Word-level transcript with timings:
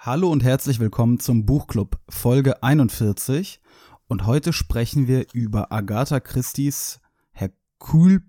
Hallo 0.00 0.30
und 0.30 0.44
herzlich 0.44 0.78
willkommen 0.78 1.18
zum 1.18 1.44
Buchclub 1.44 1.98
Folge 2.08 2.62
41 2.62 3.60
und 4.06 4.26
heute 4.26 4.52
sprechen 4.52 5.08
wir 5.08 5.26
über 5.32 5.72
Agatha 5.72 6.20
Christie's 6.20 7.00
Hercule 7.32 8.20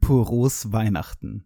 Weihnachten. 0.71 1.45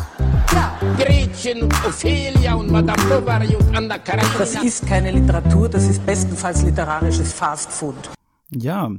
Gretchen 0.97 1.63
und 1.63 1.73
Ophelia 1.85 2.55
und 2.55 2.71
Madame 2.71 3.01
Bovary 3.09 3.55
und 3.55 3.75
Anna 3.75 3.97
Karenina. 3.97 4.37
Das 4.37 4.55
ist 4.63 4.85
keine 4.85 5.11
Literatur, 5.11 5.69
das 5.69 5.87
ist 5.87 6.05
bestenfalls 6.05 6.63
literarisches 6.63 7.33
Fastfood. 7.33 7.95
Ja, 8.49 8.91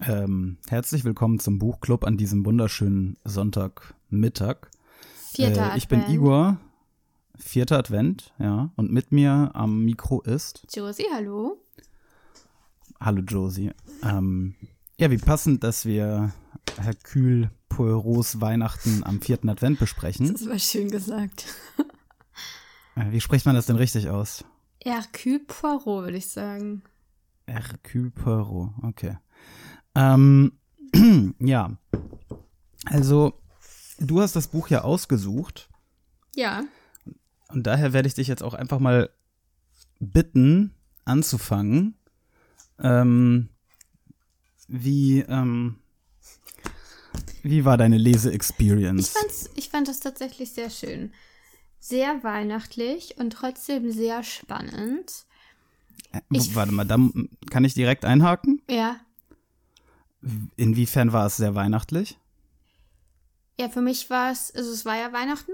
ähm, 0.00 0.58
herzlich 0.68 1.04
willkommen 1.04 1.38
zum 1.38 1.58
Buchclub 1.58 2.04
an 2.04 2.16
diesem 2.16 2.44
wunderschönen 2.44 3.16
Sonntagmittag. 3.24 4.68
Vierter 5.32 5.74
Äh, 5.74 5.78
ich 5.78 5.88
bin 5.88 6.00
Advent. 6.00 6.14
Igor, 6.14 6.56
vierter 7.38 7.78
Advent, 7.78 8.34
ja, 8.38 8.70
und 8.76 8.92
mit 8.92 9.12
mir 9.12 9.50
am 9.54 9.84
Mikro 9.84 10.20
ist, 10.22 10.66
Josie, 10.74 11.06
hallo. 11.14 11.56
hallo 13.00 13.22
Josie, 13.22 13.72
ähm, 14.02 14.54
ja, 14.98 15.10
wie 15.10 15.18
passend, 15.18 15.64
dass 15.64 15.86
wir 15.86 16.32
Hercule 16.78 17.50
Poirots 17.68 18.40
Weihnachten 18.40 19.02
am 19.04 19.20
vierten 19.20 19.48
Advent 19.48 19.78
besprechen. 19.78 20.32
Das 20.32 20.48
war 20.48 20.58
schön 20.58 20.90
gesagt. 20.90 21.46
Wie 22.94 23.20
spricht 23.20 23.44
man 23.46 23.54
das 23.54 23.66
denn 23.66 23.76
richtig 23.76 24.08
aus? 24.08 24.44
Hercule 24.82 25.40
Poirot, 25.40 26.04
würde 26.04 26.16
ich 26.16 26.28
sagen. 26.28 26.82
Hercule 27.46 28.10
Poirot, 28.10 28.70
okay. 28.82 29.18
Ähm, 29.94 30.52
ja, 31.38 31.76
also 32.86 33.40
du 33.98 34.20
hast 34.20 34.36
das 34.36 34.48
Buch 34.48 34.68
ja 34.68 34.82
ausgesucht 34.82 35.68
Ja. 36.34 36.64
und 37.48 37.66
daher 37.66 37.92
werde 37.92 38.08
ich 38.08 38.14
dich 38.14 38.28
jetzt 38.28 38.42
auch 38.42 38.54
einfach 38.54 38.78
mal 38.78 39.10
bitten, 39.98 40.74
anzufangen. 41.04 41.96
Ähm, 42.78 43.48
wie, 44.68 45.20
ähm, 45.20 45.78
wie 47.50 47.64
war 47.64 47.76
deine 47.76 47.96
Ich, 47.96 48.02
Lese-Experience? 48.02 49.08
fand's, 49.10 49.50
ich 49.54 49.68
fand 49.68 49.88
das 49.88 50.00
tatsächlich 50.00 50.50
sehr 50.52 50.70
schön. 50.70 51.12
Sehr 51.80 52.22
weihnachtlich 52.24 53.16
und 53.18 53.30
trotzdem 53.32 53.90
sehr 53.92 54.22
spannend. 54.22 55.24
ich- 56.30 56.54
Warte 56.54 56.72
mal, 56.72 56.84
da 56.84 56.98
kann 57.50 57.64
ich 57.64 57.74
direkt 57.74 58.04
einhaken? 58.04 58.62
Ja. 58.70 58.96
Inwiefern 60.56 61.12
war 61.12 61.26
es 61.26 61.36
sehr 61.36 61.54
weihnachtlich? 61.54 62.18
Ja, 63.60 63.68
für 63.68 63.80
mich 63.82 64.10
war 64.10 64.32
es, 64.32 64.54
also 64.54 64.70
es 64.72 64.84
war 64.84 64.96
ja 64.96 65.12
Weihnachten. 65.12 65.52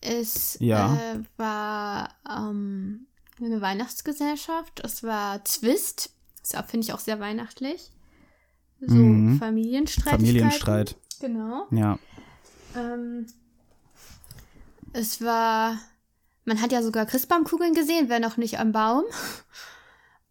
Es 0.00 0.56
Ja. 0.60 0.96
äh, 0.96 1.20
war 1.36 2.14
ähm, 2.28 3.06
eine 3.38 3.60
Weihnachtsgesellschaft. 3.60 4.80
Es 4.82 5.02
war 5.02 5.44
Zwist. 5.44 6.10
Das 6.50 6.64
finde 6.70 6.86
ich 6.86 6.92
auch 6.94 6.98
sehr 7.00 7.20
weihnachtlich. 7.20 7.90
So 8.80 8.94
Mhm. 8.94 9.38
Familienstreitigkeiten. 9.38 10.26
Familienstreit. 10.26 10.96
Genau. 11.20 11.66
Ja. 11.70 11.98
Ähm, 12.76 13.26
es 14.92 15.22
war, 15.22 15.78
man 16.44 16.60
hat 16.60 16.72
ja 16.72 16.82
sogar 16.82 17.06
Christbaumkugeln 17.06 17.74
gesehen, 17.74 18.08
wenn 18.08 18.24
auch 18.24 18.36
nicht 18.36 18.58
am 18.58 18.72
Baum. 18.72 19.04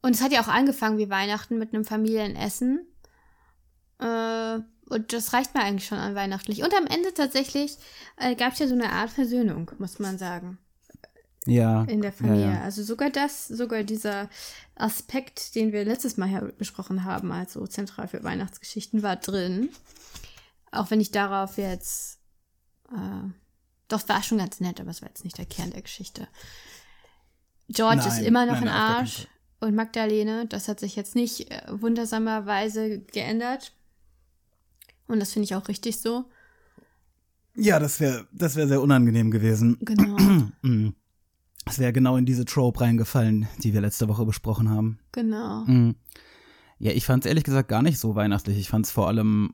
Und 0.01 0.15
es 0.15 0.21
hat 0.21 0.31
ja 0.31 0.41
auch 0.41 0.47
angefangen 0.47 0.97
wie 0.97 1.09
Weihnachten 1.09 1.57
mit 1.57 1.73
einem 1.73 1.85
Familienessen. 1.85 2.85
Äh, 3.99 4.59
und 4.89 5.13
das 5.13 5.33
reicht 5.33 5.53
mir 5.53 5.61
eigentlich 5.61 5.87
schon 5.87 5.97
an 5.97 6.15
weihnachtlich. 6.15 6.63
Und 6.63 6.73
am 6.73 6.87
Ende 6.87 7.13
tatsächlich 7.13 7.77
äh, 8.17 8.35
gab 8.35 8.53
es 8.53 8.59
ja 8.59 8.67
so 8.67 8.73
eine 8.73 8.91
Art 8.91 9.09
Versöhnung, 9.11 9.69
muss 9.77 9.99
man 9.99 10.17
sagen, 10.17 10.57
Ja. 11.45 11.83
in 11.83 12.01
der 12.01 12.11
Familie. 12.13 12.45
Ja, 12.45 12.53
ja. 12.53 12.61
Also 12.61 12.81
sogar 12.83 13.09
das, 13.09 13.47
sogar 13.47 13.83
dieser 13.83 14.29
Aspekt, 14.75 15.53
den 15.55 15.73
wir 15.73 15.83
letztes 15.85 16.17
Mal 16.17 16.29
ja 16.29 16.39
besprochen 16.57 17.03
haben, 17.03 17.31
also 17.31 17.67
zentral 17.67 18.07
für 18.07 18.23
Weihnachtsgeschichten, 18.23 19.03
war 19.03 19.17
drin. 19.17 19.69
Auch 20.71 20.91
wenn 20.91 21.01
ich 21.01 21.11
darauf 21.11 21.57
jetzt, 21.57 22.19
äh, 22.91 23.29
doch, 23.87 24.07
war 24.07 24.23
schon 24.23 24.37
ganz 24.37 24.59
nett, 24.59 24.79
aber 24.79 24.91
es 24.91 25.01
war 25.01 25.09
jetzt 25.09 25.23
nicht 25.23 25.37
der 25.37 25.45
Kern 25.45 25.71
der 25.71 25.81
Geschichte. 25.81 26.27
George 27.69 27.97
Nein, 27.97 28.07
ist 28.07 28.21
immer 28.21 28.45
noch 28.45 28.61
nein, 28.61 28.67
ein 28.67 28.73
Arsch 28.73 29.27
und 29.59 29.75
Magdalene, 29.75 30.45
das 30.47 30.67
hat 30.67 30.79
sich 30.79 30.95
jetzt 30.95 31.15
nicht 31.15 31.51
äh, 31.51 31.61
wundersamerweise 31.69 32.99
geändert. 32.99 33.73
Und 35.07 35.19
das 35.19 35.33
finde 35.33 35.45
ich 35.45 35.55
auch 35.55 35.67
richtig 35.67 35.99
so. 35.99 36.25
Ja, 37.55 37.79
das 37.79 37.99
wäre 37.99 38.27
das 38.31 38.55
wär 38.55 38.67
sehr 38.67 38.81
unangenehm 38.81 39.31
gewesen. 39.31 39.77
Genau, 39.81 40.17
Mm. 40.61 40.89
Es 41.65 41.77
wäre 41.77 41.93
genau 41.93 42.17
in 42.17 42.25
diese 42.25 42.45
Trope 42.45 42.81
reingefallen, 42.81 43.47
die 43.59 43.73
wir 43.73 43.81
letzte 43.81 44.07
Woche 44.07 44.25
besprochen 44.25 44.69
haben. 44.69 44.99
genau. 45.11 45.65
Mm. 45.65 45.95
Ja, 46.79 46.93
ich 46.93 47.05
fand 47.05 47.25
es 47.25 47.29
ehrlich 47.29 47.43
gesagt 47.43 47.67
gar 47.67 47.81
nicht 47.81 47.99
so 47.99 48.15
weihnachtlich. 48.15 48.57
Ich 48.57 48.69
fand 48.69 48.85
es 48.85 48.91
vor 48.91 49.07
allem, 49.09 49.53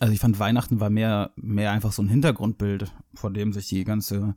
also 0.00 0.12
ich 0.12 0.20
fand 0.20 0.38
Weihnachten 0.38 0.80
war 0.80 0.90
mehr, 0.90 1.32
mehr 1.36 1.70
einfach 1.70 1.92
so 1.92 2.02
ein 2.02 2.08
Hintergrundbild, 2.08 2.92
vor 3.14 3.30
dem 3.30 3.52
sich 3.52 3.68
die 3.68 3.84
ganze 3.84 4.34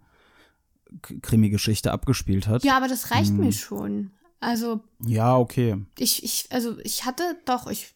Krimi-Geschichte 1.21 1.91
abgespielt 1.91 2.47
hat. 2.47 2.63
Ja, 2.63 2.77
aber 2.77 2.87
das 2.87 3.11
reicht 3.11 3.29
Hm. 3.31 3.37
mir 3.37 3.51
schon. 3.51 4.11
Also 4.39 4.81
Ja, 5.05 5.35
okay. 5.37 5.83
ich, 5.97 6.23
ich, 6.23 6.47
also 6.51 6.77
ich 6.83 7.05
hatte 7.05 7.23
doch, 7.45 7.67
ich, 7.67 7.95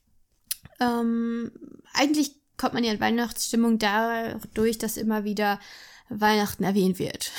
ähm, 0.80 1.52
eigentlich 1.94 2.36
kommt 2.58 2.74
man 2.74 2.84
ja 2.84 2.92
in 2.92 3.00
Weihnachtsstimmung 3.00 3.78
dadurch, 3.80 4.78
dass 4.78 4.98
immer 4.98 5.24
wieder 5.24 5.60
Weihnachten 6.10 6.64
erwähnt 6.64 7.00
wird. 7.00 7.32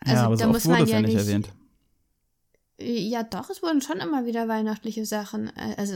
Also 0.00 0.14
ja, 0.16 0.24
aber 0.26 0.36
da 0.36 0.44
so 0.46 0.52
muss 0.52 0.64
man 0.64 0.80
ja 0.86 0.94
ja 0.96 1.00
nicht 1.02 1.14
nicht, 1.14 1.26
erwähnt. 1.26 1.52
ja 2.78 3.22
doch, 3.22 3.50
es 3.50 3.62
wurden 3.62 3.82
schon 3.82 3.98
immer 3.98 4.24
wieder 4.26 4.48
weihnachtliche 4.48 5.04
Sachen. 5.06 5.48
Äh, 5.56 5.74
Also 5.76 5.94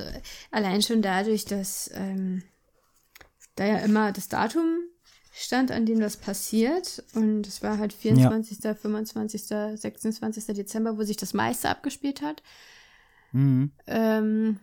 allein 0.50 0.82
schon 0.82 1.02
dadurch, 1.02 1.44
dass 1.44 1.90
ähm, 1.94 2.42
da 3.56 3.66
ja 3.66 3.78
immer 3.78 4.12
das 4.12 4.28
Datum 4.28 4.78
stand, 5.32 5.70
an 5.70 5.86
dem 5.86 6.00
das 6.00 6.16
passiert. 6.16 7.02
Und 7.14 7.46
es 7.46 7.62
war 7.62 7.78
halt 7.78 7.92
24., 7.92 8.58
25., 8.58 9.46
26. 9.46 10.46
Dezember, 10.46 10.98
wo 10.98 11.02
sich 11.02 11.16
das 11.16 11.34
meiste 11.34 11.68
abgespielt 11.68 12.22
hat. 12.22 12.42
Mhm. 13.32 13.72
Ähm, 13.86 14.60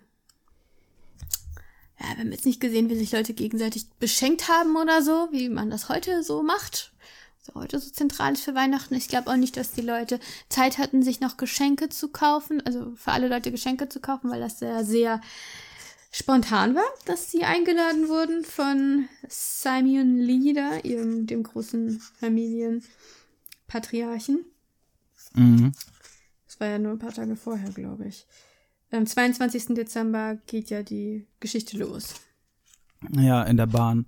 ja, 2.00 2.06
wir 2.16 2.20
haben 2.20 2.32
jetzt 2.32 2.46
nicht 2.46 2.62
gesehen, 2.62 2.90
wie 2.90 2.96
sich 2.96 3.12
Leute 3.12 3.34
gegenseitig 3.34 3.90
beschenkt 4.00 4.48
haben 4.48 4.76
oder 4.76 5.02
so, 5.02 5.30
wie 5.32 5.50
man 5.50 5.70
das 5.70 5.90
heute 5.90 6.24
so 6.24 6.44
macht. 6.44 6.94
So 7.42 7.56
heute 7.56 7.80
so 7.80 7.90
zentral 7.90 8.34
ist 8.34 8.44
für 8.44 8.56
Weihnachten. 8.56 8.94
Ich 8.96 9.08
glaube 9.08 9.30
auch 9.32 9.36
nicht, 9.36 9.58
dass 9.58 9.72
die 9.72 9.82
Leute 9.82 10.20
Zeit 10.50 10.78
hatten, 10.78 11.04
sich 11.04 11.20
noch 11.20 11.38
Geschenke 11.38 11.90
zu 11.90 12.10
kaufen, 12.10 12.62
also 12.66 12.94
für 12.96 13.12
alle 13.12 13.28
Leute 13.28 13.52
Geschenke 13.52 13.90
zu 13.90 14.00
kaufen, 14.00 14.30
weil 14.30 14.40
das 14.40 14.60
sehr, 14.60 14.86
sehr 14.86 15.20
spontan 16.12 16.76
war, 16.76 16.84
dass 17.06 17.32
sie 17.32 17.44
eingeladen 17.44 18.08
wurden 18.10 18.44
von 18.44 19.08
Simeon 19.28 20.18
Leader, 20.18 20.84
ihrem, 20.86 21.28
dem 21.28 21.44
großen 21.44 22.00
Familienpatriarchen. 22.20 24.46
Mhm. 25.34 25.72
Das 26.46 26.60
war 26.60 26.68
ja 26.68 26.80
nur 26.80 26.92
ein 26.94 27.00
paar 27.00 27.14
Tage 27.14 27.36
vorher, 27.36 27.72
glaube 27.72 28.08
ich. 28.08 28.26
Am 28.92 29.06
22. 29.06 29.76
Dezember 29.76 30.38
geht 30.48 30.72
ja 30.72 30.82
die 30.82 31.28
Geschichte 31.40 31.78
los. 31.78 32.16
Ja, 33.12 33.44
in 33.44 33.58
der 33.58 33.68
Bahn. 33.68 34.08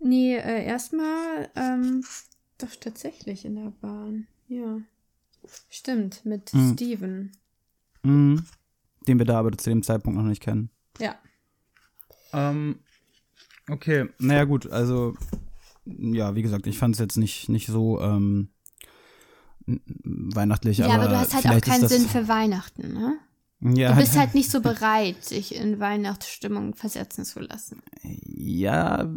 Nee, 0.00 0.36
äh, 0.36 0.64
erstmal, 0.64 1.48
ähm, 1.54 2.04
doch 2.58 2.74
tatsächlich 2.76 3.44
in 3.44 3.54
der 3.54 3.72
Bahn. 3.80 4.26
Ja. 4.48 4.80
Stimmt, 5.70 6.24
mit 6.24 6.52
Mhm. 6.52 6.72
Steven. 6.72 7.32
Mhm. 8.02 8.44
Den 9.06 9.18
wir 9.18 9.26
da 9.26 9.38
aber 9.38 9.56
zu 9.56 9.70
dem 9.70 9.82
Zeitpunkt 9.82 10.18
noch 10.18 10.26
nicht 10.26 10.42
kennen. 10.42 10.70
Ja. 10.98 11.16
Ähm, 12.32 12.80
okay, 13.70 14.08
naja 14.18 14.44
gut, 14.44 14.70
also 14.70 15.14
ja, 15.86 16.34
wie 16.34 16.42
gesagt, 16.42 16.66
ich 16.66 16.78
fand 16.78 16.94
es 16.94 17.00
jetzt 17.00 17.16
nicht, 17.16 17.48
nicht 17.48 17.66
so 17.66 18.00
ähm, 18.00 18.48
weihnachtlich, 19.66 20.78
Ja, 20.78 20.86
aber, 20.86 20.94
aber 20.94 21.08
du 21.08 21.18
hast 21.18 21.34
halt 21.34 21.46
auch 21.46 21.60
keinen 21.60 21.88
Sinn 21.88 22.08
für 22.08 22.28
Weihnachten, 22.28 22.92
ne? 22.92 23.18
ja, 23.60 23.92
Du 23.92 24.00
bist 24.00 24.16
halt 24.18 24.34
nicht 24.34 24.50
so 24.50 24.60
bereit, 24.60 25.30
dich 25.30 25.54
in 25.54 25.80
Weihnachtsstimmung 25.80 26.74
versetzen 26.74 27.24
zu 27.24 27.40
lassen. 27.40 27.82
Ja, 28.02 29.10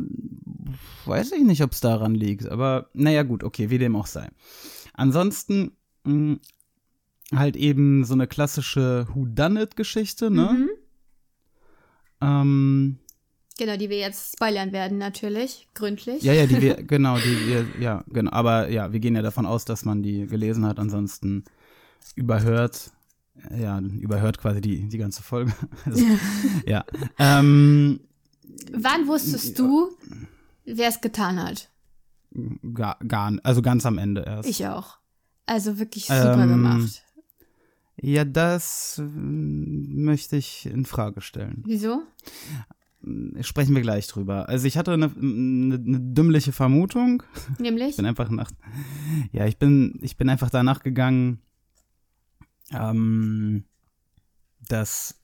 weiß 1.05 1.31
ich 1.33 1.43
nicht, 1.43 1.63
ob 1.63 1.71
es 1.71 1.81
daran 1.81 2.15
liegt, 2.15 2.47
aber 2.47 2.89
naja 2.93 3.23
gut, 3.23 3.43
okay, 3.43 3.69
wie 3.69 3.77
dem 3.77 3.95
auch 3.95 4.07
sei. 4.07 4.29
Ansonsten, 4.93 5.71
mh, 6.03 6.37
halt 7.33 7.57
eben 7.57 8.05
so 8.05 8.13
eine 8.13 8.27
klassische 8.27 9.07
Whodunit-Geschichte, 9.13 10.31
ne? 10.31 10.51
Mhm. 10.53 10.69
Ähm, 12.21 12.99
Genau, 13.59 13.75
die 13.75 13.89
wir 13.89 13.97
jetzt 13.97 14.33
spoilern 14.33 14.71
werden, 14.71 14.99
natürlich. 14.99 15.67
Gründlich. 15.73 16.21
ja, 16.21 16.31
ja, 16.33 16.45
die 16.45 16.61
wir, 16.61 16.75
genau, 16.83 17.17
die 17.17 17.47
wir, 17.47 17.65
ja, 17.79 18.03
genau. 18.07 18.31
Aber 18.31 18.69
ja, 18.69 18.93
wir 18.93 18.99
gehen 18.99 19.15
ja 19.15 19.23
davon 19.23 19.47
aus, 19.47 19.65
dass 19.65 19.83
man 19.83 20.03
die 20.03 20.27
gelesen 20.27 20.63
hat, 20.65 20.77
ansonsten 20.77 21.43
überhört, 22.15 22.91
ja, 23.57 23.79
überhört 23.79 24.37
quasi 24.37 24.61
die, 24.61 24.87
die 24.87 24.97
ganze 24.97 25.23
Folge. 25.23 25.53
Also, 25.85 26.05
ja. 26.67 26.85
Ähm, 27.17 27.99
Wann 28.73 29.07
wusstest 29.07 29.57
du, 29.57 29.89
wer 30.65 30.89
es 30.89 31.01
getan 31.01 31.41
hat? 31.41 31.69
gar, 32.73 32.97
gar, 33.07 33.33
also 33.43 33.61
ganz 33.63 33.85
am 33.85 33.97
Ende 33.97 34.21
erst. 34.21 34.47
Ich 34.49 34.67
auch. 34.67 34.97
Also 35.47 35.79
wirklich 35.79 36.05
super 36.05 36.43
Ähm, 36.43 36.49
gemacht. 36.49 37.03
Ja, 37.99 38.25
das 38.25 38.97
ähm, 38.99 40.03
möchte 40.05 40.37
ich 40.37 40.65
in 40.67 40.85
Frage 40.85 41.21
stellen. 41.21 41.63
Wieso? 41.65 42.03
Sprechen 43.41 43.73
wir 43.75 43.81
gleich 43.81 44.07
drüber. 44.07 44.49
Also 44.49 44.67
ich 44.67 44.77
hatte 44.77 44.91
eine, 44.93 45.05
eine, 45.05 45.75
eine 45.75 45.99
dümmliche 45.99 46.51
Vermutung. 46.51 47.23
Nämlich? 47.59 47.91
Ich 47.91 47.95
bin 47.97 48.05
einfach 48.05 48.29
nach, 48.29 48.51
ja, 49.31 49.45
ich 49.45 49.57
bin, 49.57 49.97
ich 50.01 50.17
bin 50.17 50.29
einfach 50.29 50.49
danach 50.49 50.81
gegangen, 50.83 51.39
ähm, 52.71 53.63
dass, 54.67 55.21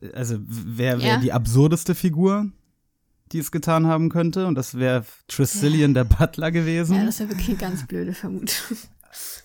äh, 0.00 0.12
also 0.12 0.36
wer 0.40 0.98
wäre 0.98 1.06
Ja. 1.14 1.20
die 1.20 1.32
absurdeste 1.32 1.94
Figur, 1.94 2.50
die 3.32 3.38
es 3.38 3.50
getan 3.50 3.86
haben 3.86 4.10
könnte? 4.10 4.46
Und 4.46 4.56
das 4.56 4.74
wäre 4.74 5.04
Tressilian, 5.28 5.94
der 5.94 6.04
Butler 6.04 6.50
gewesen. 6.50 6.96
Ja, 6.96 7.04
das 7.06 7.14
ist 7.14 7.20
ja 7.20 7.28
wirklich 7.30 7.48
eine 7.48 7.58
ganz 7.58 7.86
blöde 7.86 8.12
Vermutung. 8.12 8.76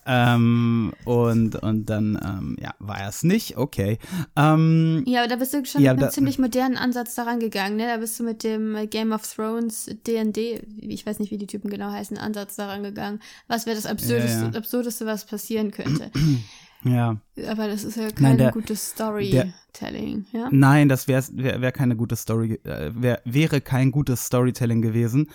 Ähm, 0.06 0.94
und, 1.06 1.56
und 1.56 1.86
dann, 1.86 2.18
ähm, 2.24 2.56
ja, 2.62 2.74
war 2.80 3.00
er 3.00 3.10
es 3.10 3.24
nicht, 3.24 3.58
okay. 3.58 3.98
Ähm, 4.36 5.04
Ja, 5.06 5.19
aber 5.22 5.28
da 5.30 5.36
bist 5.36 5.54
du 5.54 5.64
schon 5.66 5.81
Ja, 5.81 5.94
mit 5.94 6.04
einem 6.04 6.12
ziemlich 6.12 6.40
modernen 6.40 6.78
Ansatz 6.78 7.16
daran 7.16 7.40
gegangen, 7.40 7.75
ne? 7.78 7.88
Da 7.88 7.98
bist 7.98 8.19
du 8.19 8.24
mit 8.24 8.44
dem 8.44 8.75
äh, 8.75 8.88
Game 8.88 9.12
of 9.12 9.24
Thrones 9.34 9.90
D&D, 10.06 10.62
ich 10.80 11.06
weiß 11.06 11.19
nicht, 11.19 11.31
wie 11.31 11.38
die 11.38 11.48
Typen 11.48 11.69
genau 11.69 11.92
heißen, 11.92 12.18
Ansatz 12.18 12.56
daran 12.56 12.84
gegangen. 12.84 13.19
Was 13.48 13.66
wäre 13.66 13.75
das 13.75 13.86
Absurdeste, 13.86 14.46
Ja, 14.46 14.52
ja. 14.52 14.58
Absurdeste, 14.58 15.06
was 15.06 15.25
passieren 15.25 15.72
könnte? 15.72 16.12
ja. 16.84 17.18
aber 17.48 17.68
das 17.68 17.84
ist 17.84 17.98
ja 17.98 18.10
kein 18.12 18.38
der- 18.38 18.52
gutes 18.52 18.90
Storytelling, 18.92 20.25
ja? 20.31 20.48
Nein, 20.52 20.90
das 20.90 21.08
wäre 21.08 21.24
wär, 21.34 21.62
wär 21.62 21.72
keine 21.72 21.96
gute 21.96 22.16
Story, 22.16 22.60
äh, 22.64 22.92
wär, 22.96 23.22
wäre 23.25 23.62
kein 23.62 23.92
gutes 23.92 24.25
Storytelling 24.25 24.81
gewesen. 24.81 25.30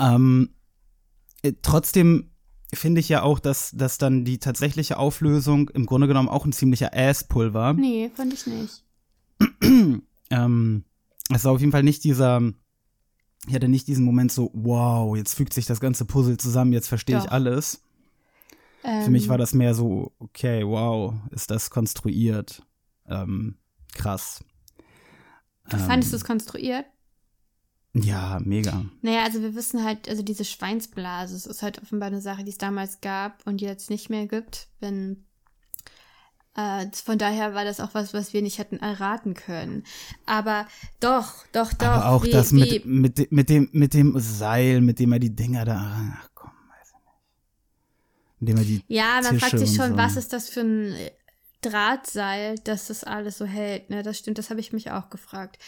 Ähm, 0.00 0.50
äh, 1.42 1.52
trotzdem 1.62 2.30
finde 2.72 3.00
ich 3.00 3.08
ja 3.08 3.22
auch, 3.22 3.38
dass, 3.38 3.70
dass 3.72 3.98
dann 3.98 4.24
die 4.24 4.38
tatsächliche 4.38 4.98
Auflösung 4.98 5.68
im 5.70 5.86
Grunde 5.86 6.06
genommen 6.08 6.28
auch 6.28 6.44
ein 6.44 6.52
ziemlicher 6.52 6.90
Ass-Pull 6.92 7.54
war. 7.54 7.74
Nee, 7.74 8.10
fand 8.14 8.32
ich 8.32 8.46
nicht. 8.46 8.82
Ähm, 10.28 10.82
es 11.32 11.44
war 11.44 11.52
auf 11.52 11.60
jeden 11.60 11.70
Fall 11.70 11.84
nicht 11.84 12.02
dieser, 12.02 12.42
ich 13.46 13.54
hatte 13.54 13.68
nicht 13.68 13.86
diesen 13.86 14.04
Moment 14.04 14.32
so, 14.32 14.50
wow, 14.54 15.16
jetzt 15.16 15.34
fügt 15.34 15.52
sich 15.52 15.66
das 15.66 15.78
ganze 15.78 16.04
Puzzle 16.04 16.36
zusammen, 16.36 16.72
jetzt 16.72 16.88
verstehe 16.88 17.18
ich 17.18 17.30
alles. 17.30 17.80
Ähm, 18.82 19.04
Für 19.04 19.10
mich 19.12 19.28
war 19.28 19.38
das 19.38 19.54
mehr 19.54 19.72
so, 19.74 20.10
okay, 20.18 20.66
wow, 20.66 21.14
ist 21.30 21.52
das 21.52 21.70
konstruiert. 21.70 22.62
Ähm, 23.08 23.56
krass. 23.94 24.44
Fandest 25.68 26.12
du 26.12 26.16
Ähm, 26.16 26.20
es 26.20 26.24
konstruiert? 26.24 26.86
Ja, 28.04 28.38
mega. 28.44 28.84
Naja, 29.02 29.24
also 29.24 29.40
wir 29.40 29.54
wissen 29.54 29.82
halt, 29.82 30.08
also 30.08 30.22
diese 30.22 30.44
Schweinsblase, 30.44 31.34
es 31.34 31.46
ist 31.46 31.62
halt 31.62 31.80
offenbar 31.82 32.08
eine 32.08 32.20
Sache, 32.20 32.44
die 32.44 32.50
es 32.50 32.58
damals 32.58 33.00
gab 33.00 33.46
und 33.46 33.60
jetzt 33.60 33.90
nicht 33.90 34.10
mehr 34.10 34.26
gibt. 34.26 34.68
Wenn 34.80 35.24
äh, 36.56 36.86
von 36.92 37.18
daher 37.18 37.54
war 37.54 37.64
das 37.64 37.80
auch 37.80 37.94
was, 37.94 38.14
was 38.14 38.32
wir 38.32 38.42
nicht 38.42 38.58
hätten 38.58 38.78
erraten 38.78 39.34
können. 39.34 39.84
Aber 40.24 40.66
doch, 41.00 41.46
doch, 41.52 41.72
doch. 41.72 41.86
Aber 41.86 42.08
auch 42.08 42.24
wie, 42.24 42.30
das 42.30 42.52
wie, 42.52 42.82
mit, 42.84 42.86
mit, 42.86 43.32
mit, 43.32 43.48
dem, 43.48 43.68
mit 43.72 43.94
dem 43.94 44.18
Seil, 44.18 44.80
mit 44.80 44.98
dem 44.98 45.12
er 45.12 45.18
die 45.18 45.34
Dinger 45.34 45.64
da, 45.64 46.16
ach 46.18 46.28
komm, 46.34 46.50
weiß 46.50 46.88
ich 46.88 47.04
nicht. 47.04 48.40
Mit 48.40 48.48
dem 48.48 48.56
er 48.58 48.64
die 48.64 48.84
Ja, 48.88 49.20
man 49.22 49.32
Tische 49.32 49.38
fragt 49.40 49.58
sich 49.58 49.76
schon, 49.76 49.90
so. 49.92 49.96
was 49.96 50.16
ist 50.16 50.32
das 50.32 50.48
für 50.48 50.60
ein 50.60 50.94
Drahtseil, 51.62 52.56
dass 52.64 52.86
das 52.86 53.04
alles 53.04 53.38
so 53.38 53.44
hält. 53.44 53.90
Ne, 53.90 54.02
das 54.02 54.18
stimmt, 54.18 54.38
das 54.38 54.50
habe 54.50 54.60
ich 54.60 54.72
mich 54.72 54.90
auch 54.90 55.10
gefragt. 55.10 55.58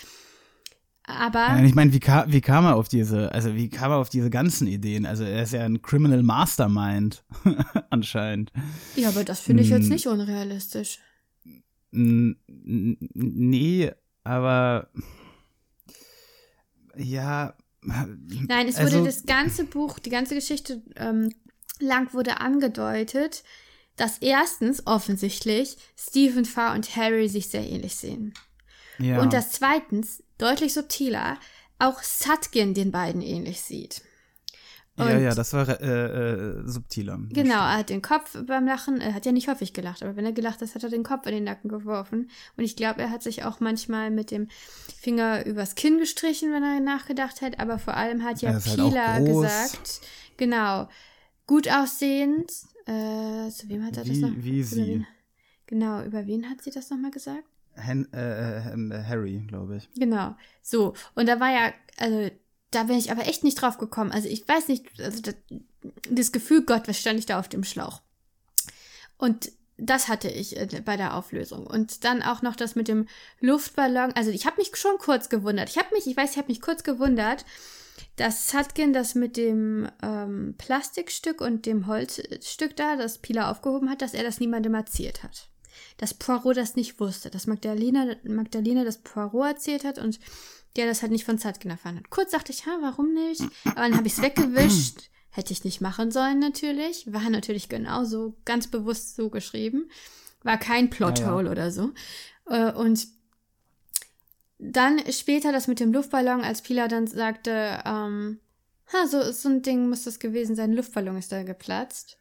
Aber 1.08 1.56
und 1.56 1.64
ich 1.64 1.75
meine, 1.75 1.90
wie, 1.94 2.00
ka 2.00 2.26
wie 2.28 2.43
kam 2.43 2.66
er 2.66 2.76
auf 2.76 2.88
diese, 2.88 3.32
also 3.32 3.55
wie 3.55 3.70
kam 3.70 3.90
er 3.90 3.96
auf 3.96 4.10
diese 4.10 4.28
ganzen 4.28 4.66
Ideen? 4.66 5.06
Also 5.06 5.25
er 5.25 5.43
ist 5.43 5.55
ja 5.55 5.64
ein 5.64 5.81
Criminal 5.81 6.22
Mastermind, 6.22 7.25
anscheinend. 7.90 8.52
ja, 8.94 9.08
aber 9.08 9.25
das 9.25 9.40
finde 9.40 9.62
ich 9.62 9.70
jetzt 9.70 9.84
Hm. 9.84 9.88
nicht 9.88 10.06
unrealistisch. 10.06 10.99
Nee, 11.90 13.90
aber 14.22 14.90
ja. 16.94 17.55
Nein, 17.81 18.66
es 18.69 18.76
also, 18.76 18.99
wurde 18.99 19.06
das 19.06 19.25
ganze 19.25 19.64
Buch, 19.64 19.99
die 19.99 20.10
ganze 20.10 20.34
Geschichte 20.34 20.82
ähm, 20.96 21.31
lang 21.81 22.12
wurde 22.12 22.40
angedeutet, 22.40 23.44
dass 23.96 24.19
erstens 24.19 24.87
offensichtlich 24.87 25.76
Stephen 25.96 26.44
Farr 26.44 26.75
und 26.75 26.96
Harry 26.96 27.28
sich 27.28 27.49
sehr 27.49 27.66
ähnlich 27.66 27.96
sehen. 27.96 28.34
ja. 28.99 29.22
Und 29.22 29.32
dass 29.32 29.52
zweitens, 29.52 30.22
deutlich 30.38 30.75
subtiler, 30.75 31.38
auch 31.79 32.02
Sutkin 32.02 32.75
den 32.75 32.90
beiden 32.90 33.23
ähnlich 33.23 33.61
sieht. 33.61 34.02
ja, 34.96 35.05
und- 35.06 35.23
ja, 35.23 35.35
das 35.35 35.52
war 35.52 35.69
äh, 35.69 35.85
äh, 35.85 36.62
subtiler. 36.67 37.19
Genau, 37.31 37.55
er 37.55 37.79
hat 37.79 37.90
den 37.90 38.02
Kopf 38.02 38.37
beim 38.46 38.67
Lachen, 38.67 39.00
er 39.00 39.14
hat 39.14 39.26
ja 39.26 39.32
nicht 39.32 39.46
häufig 39.49 39.73
gelacht, 39.73 40.02
aber 40.02 40.17
wenn 40.17 40.25
er 40.25 40.32
gelacht 40.32 40.61
hat, 40.61 40.75
hat 40.75 40.82
er 40.82 40.88
den 40.90 41.05
Kopf 41.05 41.26
in 41.26 41.35
den 41.35 41.44
Nacken 41.44 41.69
geworfen. 41.69 42.31
Und 42.56 42.64
ich 42.64 42.75
glaube, 42.75 43.00
er 43.02 43.11
hat 43.11 43.23
sich 43.23 43.44
auch 43.44 43.61
manchmal 43.61 44.11
mit 44.11 44.31
dem 44.32 44.49
Finger 45.00 45.46
übers 45.46 45.76
Kinn 45.76 45.99
gestrichen, 45.99 46.52
wenn 46.52 46.64
er 46.64 46.81
nachgedacht 46.81 47.43
hat. 47.43 47.61
Aber 47.61 47.79
vor 47.79 47.94
allem 47.94 48.25
hat 48.25 48.43
ja 48.43 48.52
halt 48.52 48.64
Pila 48.64 49.19
groß. 49.20 49.43
gesagt, 49.43 50.00
genau, 50.37 50.88
gut 51.46 51.69
aussehend. 51.70 52.50
Äh, 52.87 53.50
zu 53.50 53.69
wem 53.69 53.84
hat 53.84 53.96
er 53.99 54.05
das 54.05 54.17
Wie- 54.17 54.20
noch? 54.20 54.32
wie 54.34 54.62
sie. 54.64 54.87
Wen? 54.87 55.06
Genau, 55.67 56.02
über 56.02 56.26
wen 56.26 56.49
hat 56.50 56.62
sie 56.62 56.70
das 56.70 56.88
nochmal 56.91 57.11
gesagt? 57.12 57.44
Hen 57.79 58.13
äh, 58.13 58.59
äh, 58.59 59.05
Harry, 59.05 59.45
glaube 59.47 59.77
ich. 59.77 59.89
Genau. 59.95 60.37
So. 60.63 60.95
Und 61.15 61.27
da 61.27 61.41
war 61.41 61.51
ja, 61.51 61.73
also, 61.97 62.31
da 62.71 62.85
bin 62.85 62.99
ich 62.99 63.11
aber 63.11 63.27
echt 63.27 63.45
nicht 63.45 63.61
drauf 63.61 63.79
gekommen. 63.79 64.13
Also, 64.13 64.29
ich 64.29 64.47
weiß 64.47 64.69
nicht, 64.69 65.01
also, 65.01 65.23
das, 65.23 65.35
das 66.11 66.33
Gefühl, 66.33 66.65
Gott, 66.65 66.89
was 66.89 66.99
stand 66.99 67.19
ich 67.19 67.27
da 67.27 67.39
auf 67.39 67.49
dem 67.49 67.65
Schlauch? 67.65 68.03
Und 69.17 69.51
das 69.77 70.09
hatte 70.09 70.29
ich 70.29 70.57
äh, 70.57 70.83
bei 70.85 70.97
der 70.97 71.15
Auflösung. 71.15 71.67
Und 71.67 72.05
dann 72.05 72.23
auch 72.23 72.43
noch 72.43 72.57
das 72.57 72.75
mit 72.75 72.89
dem 72.89 73.07
Luftballon. 73.41 74.13
Also, 74.13 74.31
ich 74.31 74.47
habe 74.47 74.56
mich 74.58 74.75
schon 74.75 74.99
kurz 74.99 75.29
gewundert. 75.29 75.69
Ich 75.70 75.79
habe 75.79 75.94
mich, 75.94 76.06
ich 76.06 76.17
weiß, 76.17 76.32
ich 76.32 76.39
habe 76.39 76.49
mich 76.49 76.61
kurz 76.61 76.82
gewundert, 76.82 77.44
dass 78.17 78.49
Satkin 78.49 78.93
das 78.93 79.15
mit 79.15 79.37
dem 79.37 79.89
ähm, 80.03 80.55
Plastikstück 80.58 81.41
und 81.41 81.67
dem 81.67 81.87
Holzstück 81.87 82.77
da, 82.77 82.97
das 82.97 83.19
Pila 83.19 83.51
aufgehoben 83.51 83.91
hat, 83.91 84.03
dass 84.03 84.15
er 84.15 84.23
das 84.23 84.41
niemandem 84.41 84.75
erzählt 84.75 85.23
hat. 85.23 85.49
Dass 85.97 86.15
Poirot 86.15 86.56
das 86.56 86.77
nicht 86.77 87.01
wusste, 87.01 87.31
dass 87.31 87.47
Magdalena, 87.47 88.17
Magdalena 88.25 88.85
das 88.85 88.99
Poirot 88.99 89.47
erzählt 89.47 89.85
hat 89.85 89.99
und 89.99 90.19
der 90.77 90.87
das 90.87 91.03
halt 91.03 91.13
nicht 91.13 91.25
von 91.25 91.39
Satkin 91.39 91.70
erfahren 91.70 91.97
hat. 91.97 92.11
Kurz 92.11 92.31
dachte 92.31 92.53
ich, 92.53 92.67
ha, 92.67 92.79
warum 92.81 93.15
nicht? 93.15 93.43
Aber 93.65 93.81
dann 93.82 93.97
habe 93.97 94.06
ich 94.06 94.15
es 94.15 94.23
weggewischt. 94.23 95.11
Hätte 95.31 95.53
ich 95.53 95.65
nicht 95.65 95.81
machen 95.81 96.11
sollen 96.11 96.39
natürlich. 96.39 97.13
War 97.13 97.29
natürlich 97.31 97.69
genauso 97.69 98.35
ganz 98.44 98.67
bewusst 98.69 99.15
so 99.17 99.29
geschrieben. 99.31 99.91
War 100.43 100.58
kein 100.58 100.91
Plothole 100.91 101.51
oder 101.51 101.70
so. 101.70 101.91
Äh, 102.47 102.73
Und 102.73 103.06
dann 104.58 105.01
später 105.13 105.53
das 105.53 105.69
mit 105.69 105.81
dem 105.81 105.93
Luftballon, 105.93 106.41
als 106.41 106.63
Pila 106.63 106.89
dann 106.89 107.06
sagte, 107.06 107.81
ähm, 107.85 108.41
ha, 108.93 109.06
so, 109.06 109.31
so 109.32 109.49
ein 109.49 109.63
Ding 109.63 109.89
muss 109.89 110.05
das 110.05 110.19
gewesen 110.19 110.56
sein, 110.56 110.73
Luftballon 110.73 111.17
ist 111.17 111.31
da 111.31 111.43
geplatzt. 111.44 112.19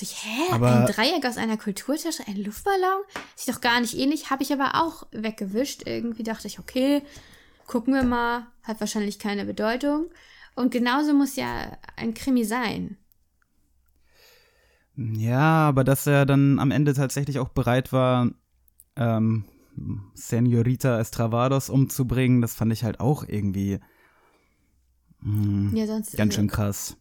Ich, 0.00 0.24
hä? 0.24 0.52
Aber- 0.52 0.80
ein 0.80 0.86
Dreieck 0.86 1.24
aus 1.24 1.38
einer 1.38 1.56
Kulturtasche, 1.56 2.26
ein 2.26 2.36
Luftballon? 2.42 3.02
Sieht 3.34 3.54
doch 3.54 3.60
gar 3.60 3.80
nicht 3.80 3.96
ähnlich, 3.96 4.30
habe 4.30 4.42
ich 4.42 4.52
aber 4.52 4.74
auch 4.74 5.06
weggewischt. 5.12 5.82
Irgendwie 5.86 6.22
dachte 6.22 6.46
ich, 6.48 6.58
okay, 6.58 7.02
gucken 7.66 7.94
wir 7.94 8.02
mal, 8.02 8.46
hat 8.62 8.80
wahrscheinlich 8.80 9.18
keine 9.18 9.44
Bedeutung. 9.44 10.06
Und 10.54 10.70
genauso 10.70 11.14
muss 11.14 11.36
ja 11.36 11.78
ein 11.96 12.14
Krimi 12.14 12.44
sein. 12.44 12.96
Ja, 14.96 15.68
aber 15.68 15.84
dass 15.84 16.06
er 16.06 16.24
dann 16.24 16.58
am 16.58 16.70
Ende 16.70 16.94
tatsächlich 16.94 17.38
auch 17.38 17.50
bereit 17.50 17.92
war, 17.92 18.30
ähm, 18.96 19.44
Senorita 20.14 20.98
Estravados 20.98 21.68
umzubringen, 21.68 22.40
das 22.40 22.54
fand 22.54 22.72
ich 22.72 22.82
halt 22.82 22.98
auch 22.98 23.24
irgendwie 23.28 23.78
hm, 25.20 25.74
Ja, 25.74 25.84
ganz 25.84 26.34
schön 26.34 26.48
krass. 26.48 26.96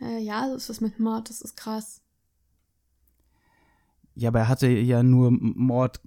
Äh, 0.00 0.18
ja, 0.18 0.48
so 0.48 0.56
ist 0.56 0.68
das 0.68 0.80
mit 0.80 0.98
Mord, 0.98 1.28
das 1.30 1.42
ist 1.42 1.56
krass. 1.56 2.02
Ja, 4.14 4.28
aber 4.28 4.40
er 4.40 4.48
hatte 4.48 4.68
ja 4.68 5.02
nur 5.02 5.30
Mord 5.30 6.00